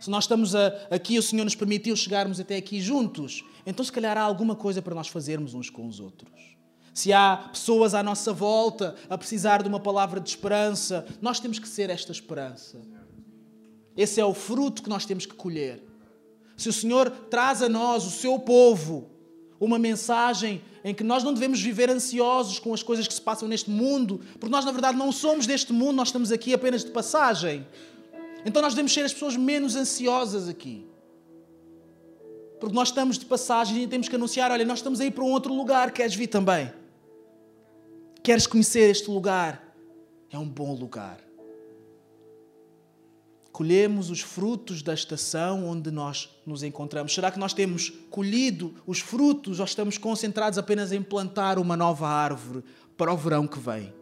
Se 0.00 0.10
nós 0.10 0.24
estamos 0.24 0.54
a, 0.56 0.68
aqui, 0.90 1.18
o 1.18 1.22
Senhor 1.22 1.44
nos 1.44 1.54
permitiu 1.54 1.94
chegarmos 1.94 2.40
até 2.40 2.56
aqui 2.56 2.80
juntos, 2.80 3.44
então 3.64 3.84
se 3.84 3.92
calhar 3.92 4.18
há 4.18 4.22
alguma 4.22 4.56
coisa 4.56 4.82
para 4.82 4.94
nós 4.94 5.06
fazermos 5.06 5.54
uns 5.54 5.70
com 5.70 5.86
os 5.86 6.00
outros. 6.00 6.56
Se 6.92 7.12
há 7.12 7.48
pessoas 7.50 7.94
à 7.94 8.02
nossa 8.02 8.32
volta 8.32 8.94
a 9.08 9.16
precisar 9.16 9.62
de 9.62 9.68
uma 9.68 9.80
palavra 9.80 10.20
de 10.20 10.28
esperança, 10.28 11.06
nós 11.20 11.40
temos 11.40 11.58
que 11.58 11.68
ser 11.68 11.88
esta 11.88 12.12
esperança. 12.12 12.80
Esse 13.96 14.20
é 14.20 14.24
o 14.24 14.34
fruto 14.34 14.82
que 14.82 14.88
nós 14.88 15.06
temos 15.06 15.24
que 15.24 15.34
colher. 15.34 15.82
Se 16.56 16.68
o 16.68 16.72
Senhor 16.72 17.10
traz 17.30 17.62
a 17.62 17.68
nós, 17.68 18.04
o 18.04 18.10
seu 18.10 18.38
povo, 18.38 19.10
uma 19.58 19.78
mensagem 19.78 20.62
em 20.84 20.94
que 20.94 21.04
nós 21.04 21.22
não 21.22 21.32
devemos 21.32 21.60
viver 21.60 21.88
ansiosos 21.88 22.58
com 22.58 22.74
as 22.74 22.82
coisas 22.82 23.06
que 23.06 23.14
se 23.14 23.20
passam 23.20 23.48
neste 23.48 23.70
mundo, 23.70 24.20
porque 24.32 24.50
nós, 24.50 24.64
na 24.64 24.72
verdade, 24.72 24.98
não 24.98 25.12
somos 25.12 25.46
deste 25.46 25.72
mundo, 25.72 25.96
nós 25.96 26.08
estamos 26.08 26.30
aqui 26.30 26.52
apenas 26.52 26.84
de 26.84 26.90
passagem. 26.90 27.66
Então 28.44 28.60
nós 28.60 28.74
devemos 28.74 28.92
ser 28.92 29.04
as 29.04 29.12
pessoas 29.12 29.36
menos 29.36 29.76
ansiosas 29.76 30.48
aqui. 30.48 30.86
Porque 32.60 32.74
nós 32.74 32.88
estamos 32.88 33.18
de 33.18 33.24
passagem 33.24 33.82
e 33.82 33.88
temos 33.88 34.08
que 34.08 34.16
anunciar: 34.16 34.50
olha, 34.50 34.64
nós 34.64 34.80
estamos 34.80 35.00
aí 35.00 35.10
para 35.10 35.24
um 35.24 35.30
outro 35.30 35.54
lugar, 35.54 35.90
queres 35.90 36.14
vir 36.14 36.26
também? 36.26 36.81
Queres 38.22 38.46
conhecer 38.46 38.88
este 38.90 39.10
lugar? 39.10 39.74
É 40.30 40.38
um 40.38 40.48
bom 40.48 40.74
lugar. 40.74 41.18
Colhemos 43.50 44.08
os 44.10 44.20
frutos 44.20 44.80
da 44.80 44.94
estação 44.94 45.66
onde 45.66 45.90
nós 45.90 46.30
nos 46.46 46.62
encontramos. 46.62 47.12
Será 47.12 47.30
que 47.30 47.38
nós 47.38 47.52
temos 47.52 47.90
colhido 48.10 48.74
os 48.86 49.00
frutos 49.00 49.58
ou 49.58 49.64
estamos 49.64 49.98
concentrados 49.98 50.58
apenas 50.58 50.92
em 50.92 51.02
plantar 51.02 51.58
uma 51.58 51.76
nova 51.76 52.08
árvore 52.08 52.64
para 52.96 53.12
o 53.12 53.16
verão 53.16 53.46
que 53.46 53.58
vem? 53.58 53.92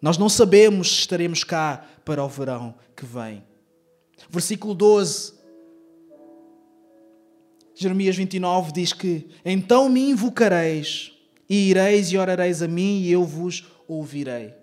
Nós 0.00 0.18
não 0.18 0.28
sabemos 0.28 0.88
se 0.88 1.00
estaremos 1.00 1.44
cá 1.44 1.86
para 2.04 2.24
o 2.24 2.28
verão 2.28 2.74
que 2.96 3.04
vem. 3.04 3.44
Versículo 4.28 4.74
12. 4.74 5.34
Jeremias 7.74 8.16
29 8.16 8.72
diz 8.72 8.92
que: 8.92 9.28
Então 9.44 9.88
me 9.88 10.10
invocareis 10.10 11.11
e 11.52 11.68
ireis 11.68 12.10
e 12.10 12.16
orareis 12.16 12.62
a 12.62 12.66
mim, 12.66 13.02
e 13.02 13.12
eu 13.12 13.26
vos 13.26 13.66
ouvirei. 13.86 14.54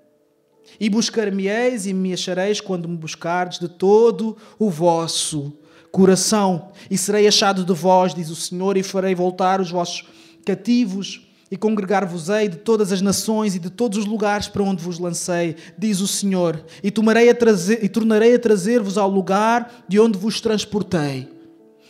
E 0.80 0.90
buscar-me-eis 0.90 1.86
e 1.86 1.94
me 1.94 2.12
achareis 2.14 2.60
quando 2.60 2.90
me 2.90 2.98
buscardes 2.98 3.60
de 3.60 3.70
todo 3.70 4.36
o 4.58 4.72
vosso 4.72 5.54
coração. 5.92 6.72
E 6.90 6.98
serei 6.98 7.28
achado 7.28 7.64
de 7.64 7.74
vós, 7.76 8.16
diz 8.16 8.32
o 8.32 8.36
Senhor, 8.36 8.76
e 8.76 8.82
farei 8.82 9.14
voltar 9.14 9.62
os 9.62 9.70
vossos 9.70 10.04
cativos 10.44 11.30
e 11.52 11.56
congregar-vos-ei 11.56 12.50
de 12.50 12.58
todas 12.58 12.92
as 12.92 13.02
nações 13.02 13.54
e 13.54 13.60
de 13.60 13.70
todos 13.70 14.00
os 14.00 14.06
lugares 14.08 14.48
para 14.48 14.64
onde 14.64 14.84
vos 14.84 14.98
lancei, 14.98 15.58
diz 15.78 16.02
o 16.02 16.08
Senhor, 16.08 16.66
e, 16.82 16.90
tomarei 16.90 17.30
a 17.30 17.36
trazer, 17.36 17.84
e 17.84 17.90
tornarei 17.90 18.34
a 18.34 18.40
trazer-vos 18.40 18.98
ao 18.98 19.12
lugar 19.12 19.86
de 19.88 20.00
onde 20.00 20.18
vos 20.18 20.42
transportei 20.42 21.39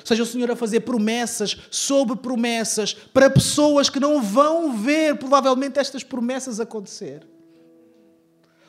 seja 0.10 0.24
o 0.24 0.26
Senhor 0.26 0.50
a 0.50 0.56
fazer 0.56 0.80
promessas 0.80 1.56
sobre 1.70 2.16
promessas 2.16 2.94
para 2.94 3.30
pessoas 3.30 3.92
que 3.92 4.00
não 4.00 4.22
vão 4.22 4.76
ver 4.76 5.20
provavelmente 5.20 5.78
estas 5.78 6.04
promessas 6.04 6.60
acontecer. 6.60 7.28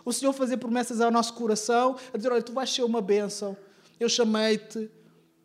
O 0.04 0.12
Senhor 0.12 0.34
fazer 0.34 0.58
promessas 0.58 1.00
ao 1.00 1.10
nosso 1.10 1.32
coração, 1.32 1.96
a 2.12 2.16
dizer: 2.18 2.30
Olha, 2.30 2.42
tu 2.42 2.52
vais 2.52 2.70
ser 2.70 2.82
uma 2.82 3.00
bênção. 3.00 3.56
eu 3.98 4.08
chamei-te, 4.08 4.90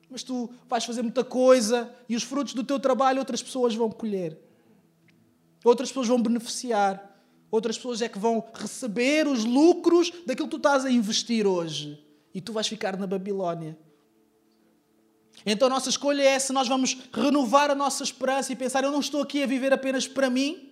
mas 0.10 0.22
tu 0.22 0.50
vais 0.68 0.84
fazer 0.84 1.02
muita 1.02 1.24
coisa 1.24 1.90
e 2.10 2.16
os 2.16 2.24
frutos 2.24 2.54
do 2.54 2.64
teu 2.64 2.78
trabalho 2.78 3.20
outras 3.20 3.42
pessoas 3.42 3.74
vão 3.74 3.90
colher. 3.90 4.38
Outras 5.64 5.90
pessoas 5.90 6.08
vão 6.08 6.22
beneficiar. 6.22 7.14
Outras 7.50 7.78
pessoas 7.78 8.02
é 8.02 8.10
que 8.10 8.20
vão 8.20 8.44
receber 8.54 9.28
os 9.28 9.46
lucros 9.46 10.12
daquilo 10.26 10.50
que 10.50 10.56
tu 10.56 10.58
estás 10.58 10.84
a 10.84 10.92
investir 10.92 11.48
hoje. 11.48 12.04
E 12.34 12.42
tu 12.42 12.52
vais 12.52 12.68
ficar 12.68 12.98
na 12.98 13.08
Babilónia. 13.08 13.78
Então 15.46 15.68
a 15.68 15.70
nossa 15.70 15.90
escolha 15.90 16.24
é 16.24 16.40
se 16.40 16.52
nós 16.52 16.68
vamos 16.68 16.98
renovar 17.14 17.70
a 17.70 17.76
nossa 17.76 18.04
esperança 18.04 18.52
e 18.52 18.56
pensar: 18.56 18.84
eu 18.84 18.92
não 18.92 19.00
estou 19.00 19.22
aqui 19.22 19.44
a 19.44 19.48
viver 19.48 19.72
apenas 19.72 20.08
para 20.08 20.30
mim, 20.30 20.72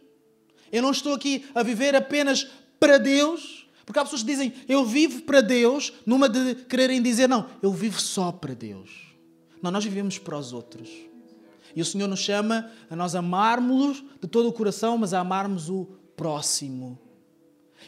eu 0.71 0.81
não 0.81 0.91
estou 0.91 1.13
aqui 1.13 1.45
a 1.53 1.61
viver 1.61 1.95
apenas 1.95 2.47
para 2.79 2.97
Deus. 2.97 3.67
Porque 3.85 3.99
há 3.99 4.03
pessoas 4.03 4.23
que 4.23 4.27
dizem: 4.27 4.53
eu 4.67 4.83
vivo 4.83 5.21
para 5.21 5.41
Deus, 5.41 5.93
numa 6.05 6.27
de 6.27 6.55
quererem 6.55 7.01
dizer: 7.01 7.29
não, 7.29 7.47
eu 7.61 7.71
vivo 7.71 8.01
só 8.01 8.31
para 8.31 8.53
Deus. 8.55 8.89
Não, 9.61 9.69
nós 9.69 9.83
vivemos 9.83 10.17
para 10.17 10.37
os 10.37 10.51
outros. 10.51 10.89
E 11.75 11.81
o 11.81 11.85
Senhor 11.85 12.07
nos 12.07 12.19
chama 12.19 12.69
a 12.89 12.95
nós 12.95 13.15
amarmos-los 13.15 14.03
de 14.21 14.27
todo 14.27 14.49
o 14.49 14.53
coração, 14.53 14.97
mas 14.97 15.13
a 15.13 15.19
amarmos 15.19 15.69
o 15.69 15.85
próximo. 16.15 16.99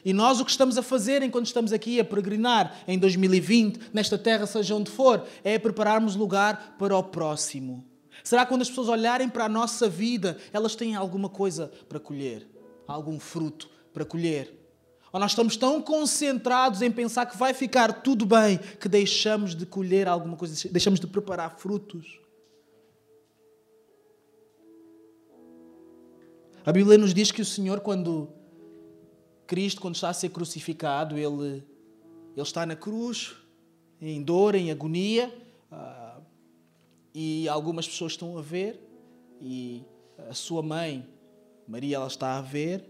E 0.03 0.13
nós 0.13 0.39
o 0.39 0.45
que 0.45 0.51
estamos 0.51 0.77
a 0.77 0.83
fazer 0.83 1.21
enquanto 1.23 1.45
estamos 1.45 1.71
aqui 1.71 1.99
a 1.99 2.05
peregrinar 2.05 2.79
em 2.87 2.97
2020, 2.97 3.91
nesta 3.93 4.17
terra, 4.17 4.45
seja 4.45 4.75
onde 4.75 4.91
for, 4.91 5.25
é 5.43 5.57
prepararmos 5.57 6.15
lugar 6.15 6.75
para 6.77 6.97
o 6.97 7.03
próximo. 7.03 7.85
Será 8.23 8.43
que 8.43 8.49
quando 8.49 8.61
as 8.63 8.69
pessoas 8.69 8.89
olharem 8.89 9.29
para 9.29 9.45
a 9.45 9.49
nossa 9.49 9.87
vida, 9.87 10.37
elas 10.51 10.75
têm 10.75 10.95
alguma 10.95 11.29
coisa 11.29 11.71
para 11.87 11.99
colher? 11.99 12.47
Algum 12.87 13.19
fruto 13.19 13.69
para 13.93 14.05
colher? 14.05 14.53
Ou 15.11 15.19
nós 15.19 15.31
estamos 15.31 15.55
tão 15.55 15.81
concentrados 15.81 16.81
em 16.81 16.91
pensar 16.91 17.25
que 17.25 17.37
vai 17.37 17.53
ficar 17.53 18.01
tudo 18.01 18.25
bem 18.25 18.57
que 18.79 18.89
deixamos 18.89 19.55
de 19.55 19.65
colher 19.65 20.07
alguma 20.07 20.35
coisa, 20.35 20.69
deixamos 20.69 20.99
de 20.99 21.07
preparar 21.07 21.57
frutos? 21.57 22.19
A 26.65 26.71
Bíblia 26.71 26.97
nos 26.97 27.13
diz 27.13 27.31
que 27.31 27.41
o 27.41 27.45
Senhor, 27.45 27.79
quando 27.79 28.27
Cristo, 29.47 29.81
quando 29.81 29.95
está 29.95 30.09
a 30.09 30.13
ser 30.13 30.29
crucificado, 30.29 31.17
ele, 31.17 31.63
ele 32.33 32.41
está 32.41 32.65
na 32.65 32.75
cruz, 32.75 33.35
em 34.01 34.21
dor, 34.21 34.55
em 34.55 34.71
agonia, 34.71 35.33
uh, 35.71 36.21
e 37.13 37.47
algumas 37.47 37.87
pessoas 37.87 38.13
estão 38.13 38.37
a 38.37 38.41
ver, 38.41 38.81
e 39.41 39.83
a 40.29 40.33
sua 40.33 40.61
mãe, 40.61 41.07
Maria, 41.67 41.97
ela 41.97 42.07
está 42.07 42.37
a 42.37 42.41
ver, 42.41 42.89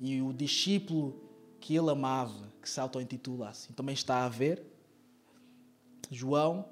e 0.00 0.20
o 0.20 0.32
discípulo 0.32 1.20
que 1.60 1.76
ele 1.76 1.90
amava, 1.90 2.52
que 2.60 2.68
se 2.68 2.80
auto-intitula 2.80 3.50
assim, 3.50 3.72
também 3.72 3.94
está 3.94 4.24
a 4.24 4.28
ver, 4.28 4.62
João, 6.10 6.66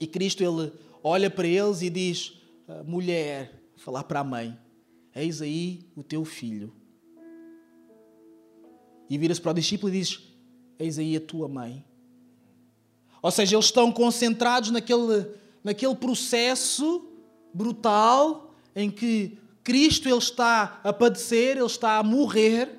e 0.00 0.06
Cristo 0.06 0.42
ele 0.42 0.72
olha 1.02 1.30
para 1.30 1.46
eles 1.46 1.82
e 1.82 1.90
diz: 1.90 2.38
ah, 2.68 2.82
mulher, 2.84 3.62
falar 3.76 4.04
para 4.04 4.20
a 4.20 4.24
mãe, 4.24 4.58
eis 5.14 5.42
aí 5.42 5.80
o 5.96 6.02
teu 6.02 6.24
filho. 6.24 6.72
E 9.08 9.16
vira-se 9.16 9.40
para 9.40 9.52
o 9.52 9.54
discípulo 9.54 9.92
e 9.92 9.98
diz: 9.98 10.20
Eis 10.78 10.98
aí 10.98 11.16
a 11.16 11.20
tua 11.20 11.48
mãe. 11.48 11.84
Ou 13.22 13.30
seja, 13.30 13.56
eles 13.56 13.66
estão 13.66 13.90
concentrados 13.90 14.70
naquele, 14.70 15.26
naquele 15.62 15.94
processo 15.94 17.04
brutal 17.52 18.54
em 18.76 18.90
que 18.90 19.36
Cristo 19.64 20.08
ele 20.08 20.18
está 20.18 20.80
a 20.84 20.92
padecer, 20.92 21.56
ele 21.56 21.66
está 21.66 21.98
a 21.98 22.02
morrer, 22.02 22.78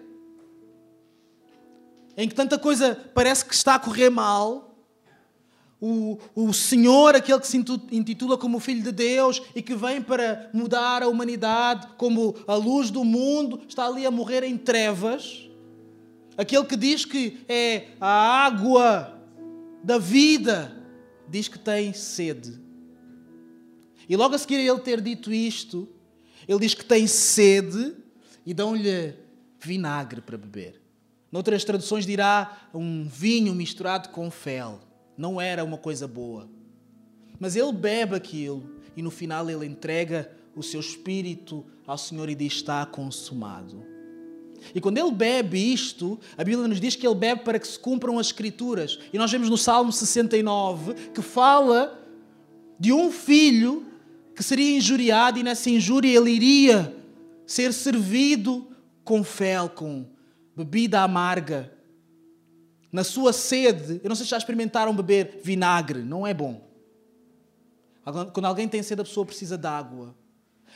em 2.16 2.28
que 2.28 2.36
tanta 2.36 2.58
coisa 2.58 2.96
parece 3.14 3.46
que 3.46 3.54
está 3.54 3.76
a 3.76 3.80
correr 3.80 4.10
mal. 4.10 4.68
O, 5.82 6.18
o 6.36 6.54
Senhor, 6.54 7.16
aquele 7.16 7.40
que 7.40 7.48
se 7.48 7.58
intitula 7.92 8.38
como 8.38 8.60
Filho 8.60 8.84
de 8.84 8.92
Deus 8.92 9.42
e 9.56 9.62
que 9.62 9.76
vem 9.76 10.02
para 10.02 10.50
mudar 10.54 11.04
a 11.04 11.08
humanidade 11.08 11.88
como 11.98 12.36
a 12.46 12.56
luz 12.56 12.92
do 12.92 13.06
mundo, 13.06 13.62
está 13.68 13.86
ali 13.86 14.06
a 14.06 14.12
morrer 14.12 14.44
em 14.44 14.58
trevas 14.58 15.49
aquele 16.40 16.64
que 16.64 16.78
diz 16.78 17.04
que 17.04 17.42
é 17.50 17.88
a 18.00 18.46
água 18.46 19.20
da 19.84 19.98
vida, 19.98 20.74
diz 21.28 21.50
que 21.50 21.60
tem 21.60 21.92
sede. 21.92 22.58
E 24.08 24.16
logo 24.16 24.34
a 24.34 24.38
seguir 24.38 24.56
a 24.56 24.62
ele 24.62 24.80
ter 24.80 25.02
dito 25.02 25.34
isto, 25.34 25.88
ele 26.48 26.60
diz 26.60 26.74
que 26.74 26.86
tem 26.86 27.06
sede 27.08 27.94
e 28.46 28.54
dão-lhe 28.54 29.14
vinagre 29.60 30.22
para 30.22 30.38
beber. 30.38 30.82
Noutras 31.30 31.66
traduções 31.66 32.06
dirá 32.06 32.70
um 32.74 33.04
vinho 33.04 33.54
misturado 33.54 34.10
com 34.10 34.32
fel. 34.32 34.80
Não 35.18 35.42
era 35.42 35.64
uma 35.64 35.78
coisa 35.78 36.08
boa. 36.08 36.50
Mas 37.38 37.58
ele 37.58 37.74
bebe 37.74 38.16
aquilo 38.16 38.78
e 38.96 39.02
no 39.02 39.12
final 39.12 39.50
ele 39.50 39.66
entrega 39.66 40.32
o 40.56 40.64
seu 40.64 40.80
espírito 40.80 41.66
ao 41.86 41.98
Senhor 41.98 42.30
e 42.30 42.36
diz: 42.36 42.54
Está 42.54 42.86
consumado. 42.86 43.99
E 44.74 44.82
quando 44.82 44.98
ele 44.98 45.12
bebe 45.12 45.58
isto, 45.74 46.20
a 46.38 46.44
Bíblia 46.44 46.68
nos 46.68 46.80
diz 46.80 46.96
que 46.96 47.06
ele 47.08 47.16
bebe 47.16 47.44
para 47.44 47.60
que 47.60 47.68
se 47.68 47.80
cumpram 47.80 48.20
as 48.20 48.28
Escrituras. 48.28 49.00
E 49.12 49.18
nós 49.18 49.32
vemos 49.32 49.50
no 49.50 49.58
Salmo 49.58 49.92
69 49.92 50.94
que 51.14 51.22
fala 51.22 52.00
de 52.80 52.94
um 52.94 53.12
filho 53.12 53.86
que 54.36 54.44
seria 54.44 54.78
injuriado 54.78 55.40
e 55.40 55.44
nessa 55.44 55.70
injúria 55.70 56.18
ele 56.18 56.32
iria 56.32 56.96
ser 57.46 57.74
servido 57.74 58.68
com 59.04 59.24
fel, 59.24 59.70
com 59.70 60.06
bebida 60.56 61.02
amarga. 61.02 61.74
Na 62.92 63.04
sua 63.04 63.34
sede, 63.34 64.00
eu 64.04 64.10
não 64.10 64.16
sei 64.16 64.26
se 64.26 64.32
já 64.32 64.38
experimentaram 64.38 64.96
beber 64.96 65.42
vinagre, 65.44 66.02
não 66.02 66.26
é 66.26 66.34
bom. 66.34 66.68
Quando 68.34 68.46
alguém 68.46 68.68
tem 68.68 68.82
sede, 68.82 69.02
a 69.02 69.04
pessoa 69.04 69.26
precisa 69.26 69.58
de 69.58 69.68
água. 69.68 70.16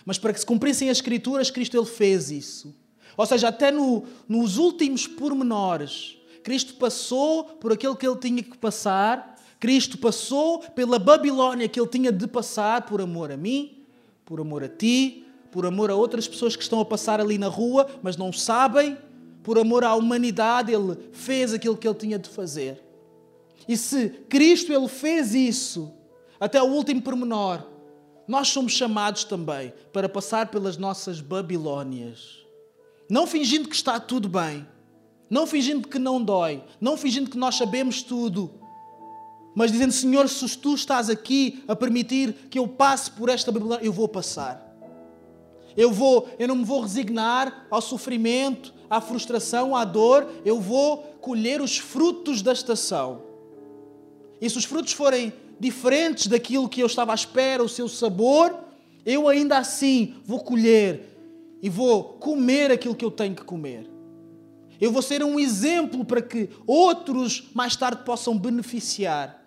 Mas 0.05 0.17
para 0.17 0.33
que 0.33 0.39
se 0.39 0.45
cumprissem 0.45 0.89
as 0.89 0.97
Escrituras, 0.97 1.49
Cristo 1.49 1.77
ele 1.77 1.85
fez 1.85 2.29
isso. 2.29 2.75
Ou 3.15 3.25
seja, 3.25 3.49
até 3.49 3.71
no, 3.71 4.03
nos 4.27 4.57
últimos 4.57 5.05
pormenores, 5.07 6.17
Cristo 6.43 6.75
passou 6.75 7.45
por 7.45 7.71
aquilo 7.71 7.95
que 7.95 8.07
ele 8.07 8.17
tinha 8.17 8.43
que 8.43 8.57
passar, 8.57 9.35
Cristo 9.59 9.97
passou 9.97 10.59
pela 10.59 10.99
Babilónia 10.99 11.69
que 11.69 11.79
ele 11.79 11.87
tinha 11.87 12.11
de 12.11 12.27
passar 12.27 12.85
por 12.85 12.99
amor 12.99 13.31
a 13.31 13.37
mim, 13.37 13.83
por 14.25 14.41
amor 14.41 14.63
a 14.63 14.67
ti, 14.67 15.25
por 15.51 15.65
amor 15.65 15.89
a 15.89 15.95
outras 15.95 16.27
pessoas 16.27 16.55
que 16.55 16.63
estão 16.63 16.79
a 16.79 16.85
passar 16.85 17.21
ali 17.21 17.37
na 17.37 17.47
rua, 17.47 17.87
mas 18.01 18.17
não 18.17 18.33
sabem, 18.33 18.97
por 19.41 19.57
amor 19.57 19.83
à 19.83 19.93
humanidade, 19.95 20.73
ele 20.73 20.97
fez 21.11 21.53
aquilo 21.53 21.77
que 21.77 21.87
ele 21.87 21.95
tinha 21.95 22.19
de 22.19 22.29
fazer. 22.29 22.83
E 23.67 23.77
se 23.77 24.09
Cristo 24.27 24.73
ele 24.73 24.87
fez 24.87 25.33
isso 25.33 25.93
até 26.39 26.61
o 26.61 26.65
último 26.65 27.01
pormenor, 27.01 27.63
nós 28.27 28.49
somos 28.49 28.73
chamados 28.73 29.23
também 29.23 29.73
para 29.93 30.09
passar 30.09 30.49
pelas 30.49 30.75
nossas 30.75 31.21
Babilónias 31.21 32.42
não 33.09 33.27
fingindo 33.27 33.69
que 33.69 33.75
está 33.75 33.99
tudo 33.99 34.27
bem, 34.29 34.67
não 35.29 35.47
fingindo 35.47 35.87
que 35.87 35.99
não 35.99 36.23
dói, 36.23 36.63
não 36.79 36.95
fingindo 36.95 37.29
que 37.29 37.37
nós 37.37 37.55
sabemos 37.55 38.01
tudo, 38.01 38.51
mas 39.55 39.71
dizendo: 39.71 39.91
Senhor, 39.91 40.27
se 40.27 40.57
tu 40.57 40.75
estás 40.75 41.09
aqui 41.09 41.63
a 41.67 41.75
permitir 41.75 42.33
que 42.49 42.57
eu 42.57 42.67
passe 42.67 43.11
por 43.11 43.29
esta 43.29 43.51
Babilônia, 43.51 43.85
eu 43.85 43.93
vou 43.93 44.07
passar. 44.07 44.71
Eu 45.75 45.91
vou, 45.91 46.29
eu 46.37 46.47
não 46.47 46.55
me 46.55 46.63
vou 46.63 46.81
resignar 46.81 47.65
ao 47.69 47.81
sofrimento, 47.81 48.73
à 48.89 49.01
frustração, 49.01 49.75
à 49.75 49.83
dor, 49.83 50.29
eu 50.45 50.59
vou 50.59 50.97
colher 51.19 51.61
os 51.61 51.79
frutos 51.79 52.41
da 52.41 52.53
estação. 52.53 53.23
E 54.39 54.49
se 54.49 54.57
os 54.57 54.65
frutos 54.65 54.93
forem 54.93 55.33
diferentes 55.59 56.27
daquilo 56.27 56.69
que 56.69 56.81
eu 56.81 56.85
estava 56.85 57.11
à 57.11 57.15
espera, 57.15 57.63
o 57.63 57.69
seu 57.69 57.87
sabor, 57.87 58.55
eu 59.05 59.27
ainda 59.27 59.57
assim 59.57 60.15
vou 60.25 60.39
colher 60.41 61.12
e 61.63 61.69
vou 61.69 62.03
comer 62.03 62.71
aquilo 62.71 62.93
que 62.93 63.05
eu 63.05 63.09
tenho 63.09 63.33
que 63.33 63.45
comer. 63.45 63.89
Eu 64.81 64.91
vou 64.91 65.01
ser 65.01 65.23
um 65.23 65.39
exemplo 65.39 66.03
para 66.03 66.21
que 66.21 66.49
outros 66.67 67.49
mais 67.53 67.73
tarde 67.73 68.03
possam 68.03 68.37
beneficiar. 68.37 69.41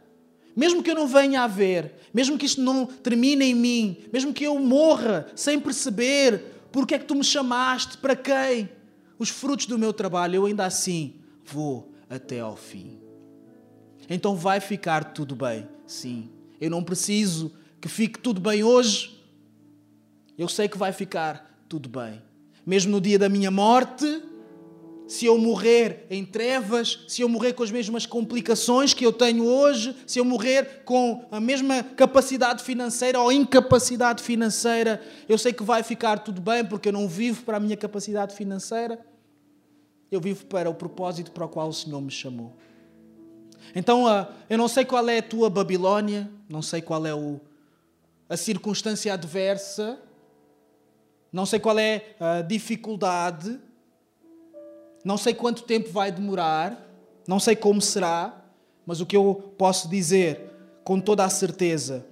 Mesmo 0.57 0.83
que 0.83 0.90
eu 0.90 0.94
não 0.94 1.07
venha 1.07 1.42
a 1.42 1.46
ver, 1.46 1.92
mesmo 2.14 2.38
que 2.38 2.46
isto 2.46 2.62
não 2.62 2.87
termine 2.87 3.44
em 3.44 3.55
mim, 3.55 3.96
mesmo 4.11 4.33
que 4.33 4.44
eu 4.44 4.59
morra 4.59 5.26
sem 5.37 5.61
perceber 5.61 6.42
porque 6.72 6.94
é 6.94 6.98
que 6.98 7.05
tu 7.05 7.14
me 7.14 7.24
chamaste, 7.24 7.98
para 7.98 8.16
quem, 8.16 8.70
os 9.18 9.29
frutos 9.29 9.66
do 9.66 9.79
meu 9.79 9.92
trabalho, 9.92 10.37
eu 10.37 10.46
ainda 10.46 10.64
assim 10.64 11.16
vou 11.44 11.92
até 12.09 12.40
ao 12.40 12.57
fim. 12.57 12.98
Então 14.09 14.35
vai 14.35 14.59
ficar 14.59 15.12
tudo 15.12 15.37
bem, 15.37 15.68
sim. 15.87 16.31
Eu 16.59 16.70
não 16.70 16.83
preciso 16.83 17.52
que 17.79 17.88
fique 17.88 18.18
tudo 18.18 18.40
bem 18.40 18.62
hoje. 18.64 19.22
Eu 20.38 20.48
sei 20.48 20.66
que 20.66 20.79
vai 20.79 20.92
ficar 20.92 21.45
tudo 21.68 21.88
bem. 21.88 22.22
Mesmo 22.64 22.92
no 22.92 23.00
dia 23.00 23.18
da 23.18 23.29
minha 23.29 23.50
morte, 23.50 24.22
se 25.07 25.26
eu 25.26 25.38
morrer 25.38 26.05
em 26.11 26.24
trevas, 26.24 27.05
se 27.07 27.22
eu 27.22 27.29
morrer 27.29 27.52
com 27.52 27.62
as 27.62 27.70
mesmas 27.70 28.07
complicações 28.07 28.92
que 28.92 29.07
eu 29.07 29.12
tenho 29.12 29.44
hoje, 29.44 29.96
se 30.07 30.18
eu 30.18 30.24
morrer 30.24 30.83
com 30.85 31.24
a 31.31 31.38
mesma 31.38 31.83
capacidade 31.83 32.62
financeira 32.62 33.20
ou 33.20 33.31
incapacidade 33.31 34.22
financeira, 34.22 35.00
eu 35.29 35.38
sei 35.38 35.52
que 35.52 35.62
vai 35.62 35.83
ficar 35.83 36.18
tudo 36.18 36.40
bem 36.40 36.64
porque 36.64 36.88
eu 36.88 36.92
não 36.92 37.09
vivo 37.09 37.44
para 37.44 37.59
a 37.59 37.61
minha 37.61 37.76
capacidade 37.76 38.35
financeira, 38.35 38.98
eu 40.11 40.20
vivo 40.20 40.46
para 40.46 40.68
o 40.68 40.74
propósito 40.74 41.31
para 41.31 41.44
o 41.44 41.48
qual 41.48 41.68
o 41.68 41.72
Senhor 41.72 42.00
me 42.00 42.11
chamou. 42.11 42.57
Então, 43.74 44.05
uh, 44.07 44.26
eu 44.48 44.59
não 44.59 44.68
sei 44.68 44.85
qual 44.85 45.09
é 45.09 45.18
a 45.18 45.22
tua 45.22 45.50
Babilônia, 45.50 46.31
não 46.48 46.62
sei 46.62 46.81
qual 46.81 47.05
é 47.07 47.14
o, 47.14 47.40
a 48.29 48.37
circunstância 48.37 49.12
adversa, 49.12 50.00
não 51.37 51.44
sei 51.44 51.61
qual 51.61 51.79
é 51.79 52.16
a 52.18 52.40
dificuldade, 52.40 53.61
não 55.05 55.18
sei 55.18 55.35
quanto 55.35 55.64
tempo 55.64 55.90
vai 55.90 56.11
demorar, 56.11 56.90
não 57.29 57.38
sei 57.38 57.55
como 57.55 57.79
será, 57.79 58.42
mas 58.87 59.03
o 59.03 59.07
que 59.07 59.14
eu 59.14 59.53
posso 59.59 59.87
dizer 59.87 60.51
com 60.83 60.99
toda 60.99 61.27
a 61.27 61.29
certeza 61.29 62.07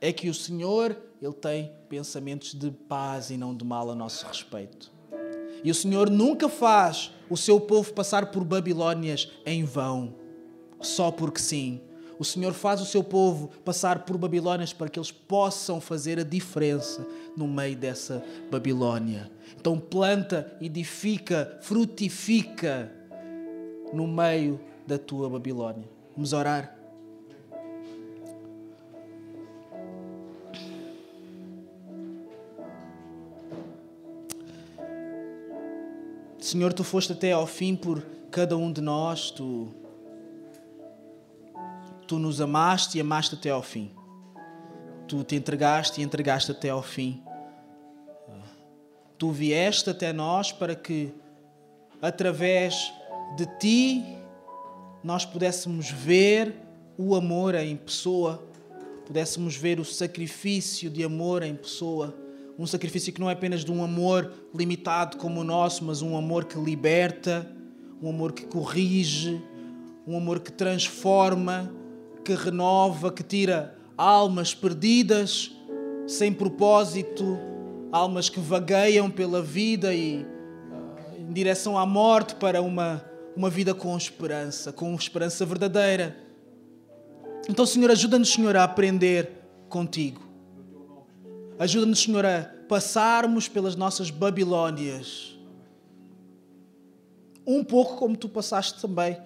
é 0.00 0.12
que 0.12 0.28
o 0.28 0.34
Senhor, 0.34 0.96
ele 1.22 1.32
tem 1.34 1.70
pensamentos 1.88 2.54
de 2.54 2.72
paz 2.72 3.30
e 3.30 3.36
não 3.36 3.54
de 3.54 3.64
mal 3.64 3.88
a 3.88 3.94
nosso 3.94 4.26
respeito. 4.26 4.90
E 5.62 5.70
o 5.70 5.74
Senhor 5.74 6.10
nunca 6.10 6.48
faz 6.48 7.12
o 7.30 7.36
seu 7.36 7.60
povo 7.60 7.92
passar 7.92 8.32
por 8.32 8.42
Babilônias 8.42 9.30
em 9.46 9.62
vão, 9.62 10.12
só 10.80 11.12
porque 11.12 11.38
sim. 11.38 11.80
O 12.18 12.24
Senhor 12.24 12.52
faz 12.54 12.80
o 12.80 12.86
seu 12.86 13.04
povo 13.04 13.48
passar 13.64 14.04
por 14.04 14.16
Babilônias 14.16 14.72
para 14.72 14.88
que 14.88 14.98
eles 14.98 15.10
possam 15.10 15.80
fazer 15.80 16.18
a 16.18 16.24
diferença 16.24 17.06
no 17.36 17.46
meio 17.46 17.76
dessa 17.76 18.24
Babilônia. 18.50 19.30
Então 19.58 19.78
planta, 19.78 20.56
edifica, 20.60 21.58
frutifica 21.60 22.90
no 23.92 24.06
meio 24.06 24.58
da 24.86 24.98
tua 24.98 25.28
Babilônia. 25.28 25.88
Vamos 26.14 26.32
orar. 26.32 26.74
Senhor, 36.38 36.72
tu 36.72 36.84
foste 36.84 37.12
até 37.12 37.32
ao 37.32 37.46
fim 37.46 37.74
por 37.74 38.00
cada 38.30 38.56
um 38.56 38.72
de 38.72 38.80
nós, 38.80 39.32
tu, 39.32 39.68
tu 42.06 42.18
nos 42.18 42.40
amaste 42.40 42.98
e 42.98 43.00
amaste 43.00 43.34
até 43.34 43.50
ao 43.50 43.62
fim. 43.62 43.90
Tu 45.08 45.22
te 45.24 45.36
entregaste 45.36 46.00
e 46.00 46.04
entregaste 46.04 46.50
até 46.50 46.70
ao 46.70 46.82
fim. 46.82 47.22
Tu 49.18 49.30
vieste 49.30 49.90
até 49.90 50.12
nós 50.12 50.52
para 50.52 50.74
que, 50.74 51.12
através 52.02 52.92
de 53.36 53.46
ti, 53.58 54.04
nós 55.02 55.24
pudéssemos 55.24 55.90
ver 55.90 56.54
o 56.98 57.14
amor 57.14 57.54
em 57.54 57.76
pessoa, 57.76 58.42
pudéssemos 59.06 59.56
ver 59.56 59.80
o 59.80 59.84
sacrifício 59.84 60.90
de 60.90 61.02
amor 61.02 61.42
em 61.42 61.54
pessoa 61.54 62.14
um 62.58 62.66
sacrifício 62.66 63.12
que 63.12 63.20
não 63.20 63.28
é 63.28 63.34
apenas 63.34 63.64
de 63.64 63.70
um 63.70 63.84
amor 63.84 64.32
limitado 64.54 65.18
como 65.18 65.42
o 65.42 65.44
nosso, 65.44 65.84
mas 65.84 66.00
um 66.00 66.16
amor 66.16 66.46
que 66.46 66.58
liberta, 66.58 67.46
um 68.00 68.08
amor 68.08 68.32
que 68.32 68.46
corrige, 68.46 69.42
um 70.06 70.16
amor 70.16 70.40
que 70.40 70.50
transforma, 70.50 71.70
que 72.26 72.34
renova, 72.34 73.12
que 73.12 73.22
tira 73.22 73.78
almas 73.96 74.52
perdidas, 74.52 75.52
sem 76.08 76.32
propósito, 76.32 77.38
almas 77.92 78.28
que 78.28 78.40
vagueiam 78.40 79.08
pela 79.08 79.40
vida 79.40 79.94
e 79.94 80.24
uh, 80.24 81.20
em 81.20 81.32
direção 81.32 81.78
à 81.78 81.86
morte 81.86 82.34
para 82.34 82.60
uma, 82.60 83.04
uma 83.36 83.48
vida 83.48 83.72
com 83.72 83.96
esperança, 83.96 84.72
com 84.72 84.92
esperança 84.96 85.46
verdadeira. 85.46 86.16
Então, 87.48 87.64
Senhor, 87.64 87.92
ajuda-nos, 87.92 88.32
Senhor, 88.32 88.56
a 88.56 88.64
aprender 88.64 89.30
contigo. 89.68 90.26
Ajuda-nos, 91.60 92.02
Senhor, 92.02 92.26
a 92.26 92.42
passarmos 92.68 93.46
pelas 93.46 93.76
nossas 93.76 94.10
Babilônias. 94.10 95.38
Um 97.46 97.62
pouco 97.62 97.94
como 97.96 98.16
tu 98.16 98.28
passaste 98.28 98.80
também 98.80 99.16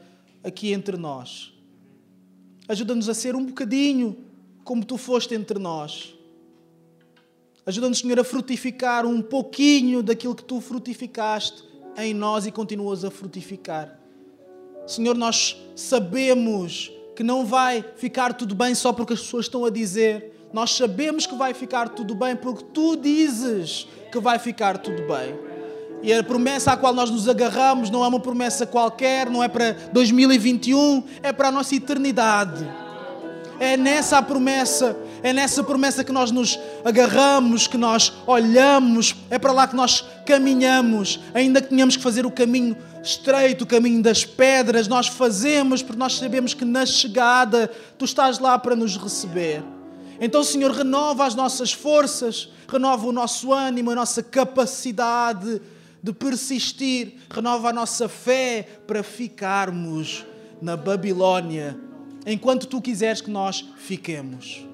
aqui 0.45 0.75
entre 0.75 0.99
nós. 0.99 1.50
Ajuda-nos 2.71 3.09
a 3.09 3.15
ser 3.15 3.35
um 3.35 3.45
bocadinho 3.45 4.17
como 4.63 4.85
tu 4.85 4.97
foste 4.97 5.35
entre 5.35 5.59
nós. 5.59 6.15
Ajuda-nos, 7.67 7.99
Senhor, 7.99 8.21
a 8.21 8.23
frutificar 8.23 9.05
um 9.05 9.21
pouquinho 9.21 10.05
daquilo 10.05 10.37
que 10.37 10.45
tu 10.45 10.61
frutificaste 10.61 11.65
em 11.97 12.15
nós 12.15 12.47
e 12.47 12.53
continuas 12.53 13.05
a 13.05 13.11
frutificar. 13.11 13.99
Senhor, 14.87 15.17
nós 15.17 15.61
sabemos 15.75 16.93
que 17.17 17.25
não 17.25 17.45
vai 17.45 17.85
ficar 17.97 18.35
tudo 18.35 18.55
bem 18.55 18.73
só 18.73 18.93
porque 18.93 19.15
as 19.15 19.21
pessoas 19.21 19.47
estão 19.47 19.65
a 19.65 19.71
dizer 19.71 20.33
nós 20.53 20.71
sabemos 20.71 21.27
que 21.27 21.35
vai 21.35 21.53
ficar 21.53 21.89
tudo 21.89 22.15
bem 22.15 22.37
porque 22.37 22.65
tu 22.73 22.95
dizes 22.95 23.89
que 24.13 24.21
vai 24.21 24.39
ficar 24.39 24.79
tudo 24.79 25.03
bem. 25.09 25.50
E 26.03 26.13
a 26.13 26.23
promessa 26.23 26.73
à 26.73 26.77
qual 26.77 26.95
nós 26.95 27.11
nos 27.11 27.29
agarramos 27.29 27.91
não 27.91 28.03
é 28.03 28.09
uma 28.09 28.21
promessa 28.21 28.67
qualquer, 28.67 29.29
não 29.29 29.45
é 29.45 29.49
para 29.49 29.73
2021, 29.93 31.05
é 31.23 31.33
para 31.33 31.49
a 31.49 31.53
nossa 31.53 31.75
eternidade. 31.75 32.67
É 33.59 33.77
nessa 33.77 34.23
promessa, 34.23 34.97
é 35.23 35.35
nessa 35.35 35.63
promessa 35.63 36.03
que 36.03 36.11
nós 36.11 36.31
nos 36.31 36.59
agarramos, 36.83 37.67
que 37.67 37.77
nós 37.77 38.15
olhamos, 38.27 39.15
é 39.29 39.39
para 39.39 39.53
lá 39.53 39.69
que 39.69 39.77
nós 39.77 40.03
caminhamos, 40.25 41.21
ainda 41.35 41.61
que 41.61 41.69
tenhamos 41.69 41.99
que 41.99 42.03
fazer 42.03 42.25
o 42.25 42.31
caminho 42.31 42.75
estreito, 43.03 43.65
o 43.65 43.67
caminho 43.67 44.03
das 44.03 44.25
pedras, 44.25 44.89
nós 44.89 45.09
fazemos 45.09 45.83
porque 45.83 45.99
nós 45.99 46.17
sabemos 46.17 46.55
que 46.55 46.65
na 46.65 46.87
chegada 46.87 47.71
tu 47.99 48.07
estás 48.07 48.39
lá 48.39 48.59
para 48.59 48.75
nos 48.75 48.97
receber. 48.97 49.63
Então, 50.19 50.43
Senhor, 50.43 50.71
renova 50.71 51.27
as 51.27 51.35
nossas 51.35 51.71
forças, 51.71 52.49
renova 52.67 53.07
o 53.07 53.13
nosso 53.13 53.53
ânimo, 53.53 53.91
a 53.91 53.95
nossa 53.95 54.23
capacidade 54.23 55.61
de 56.03 56.13
persistir, 56.13 57.15
renova 57.31 57.71
a 57.71 57.73
nossa 57.73 58.09
fé 58.09 58.67
para 58.87 59.03
ficarmos 59.03 60.25
na 60.61 60.77
Babilônia 60.77 61.79
enquanto 62.27 62.67
tu 62.67 62.81
quiseres 62.81 63.21
que 63.21 63.31
nós 63.31 63.65
fiquemos. 63.77 64.67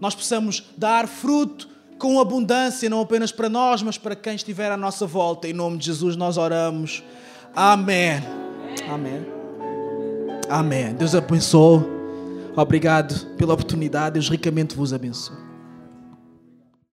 Nós 0.00 0.14
possamos 0.14 0.64
dar 0.76 1.06
fruto 1.06 1.68
com 1.98 2.18
abundância, 2.18 2.88
não 2.88 3.00
apenas 3.00 3.30
para 3.30 3.48
nós, 3.48 3.82
mas 3.82 3.98
para 3.98 4.16
quem 4.16 4.34
estiver 4.34 4.72
à 4.72 4.76
nossa 4.76 5.06
volta. 5.06 5.46
Em 5.46 5.52
nome 5.52 5.76
de 5.76 5.86
Jesus 5.86 6.16
nós 6.16 6.38
oramos. 6.38 7.02
Amém. 7.54 8.22
Amém. 8.88 9.26
Amém. 10.48 10.94
Deus 10.94 11.14
abençoe. 11.14 11.84
Obrigado 12.56 13.26
pela 13.36 13.52
oportunidade. 13.52 14.14
Deus 14.14 14.28
ricamente 14.28 14.74
vos 14.74 14.92
abençoe. 14.92 15.49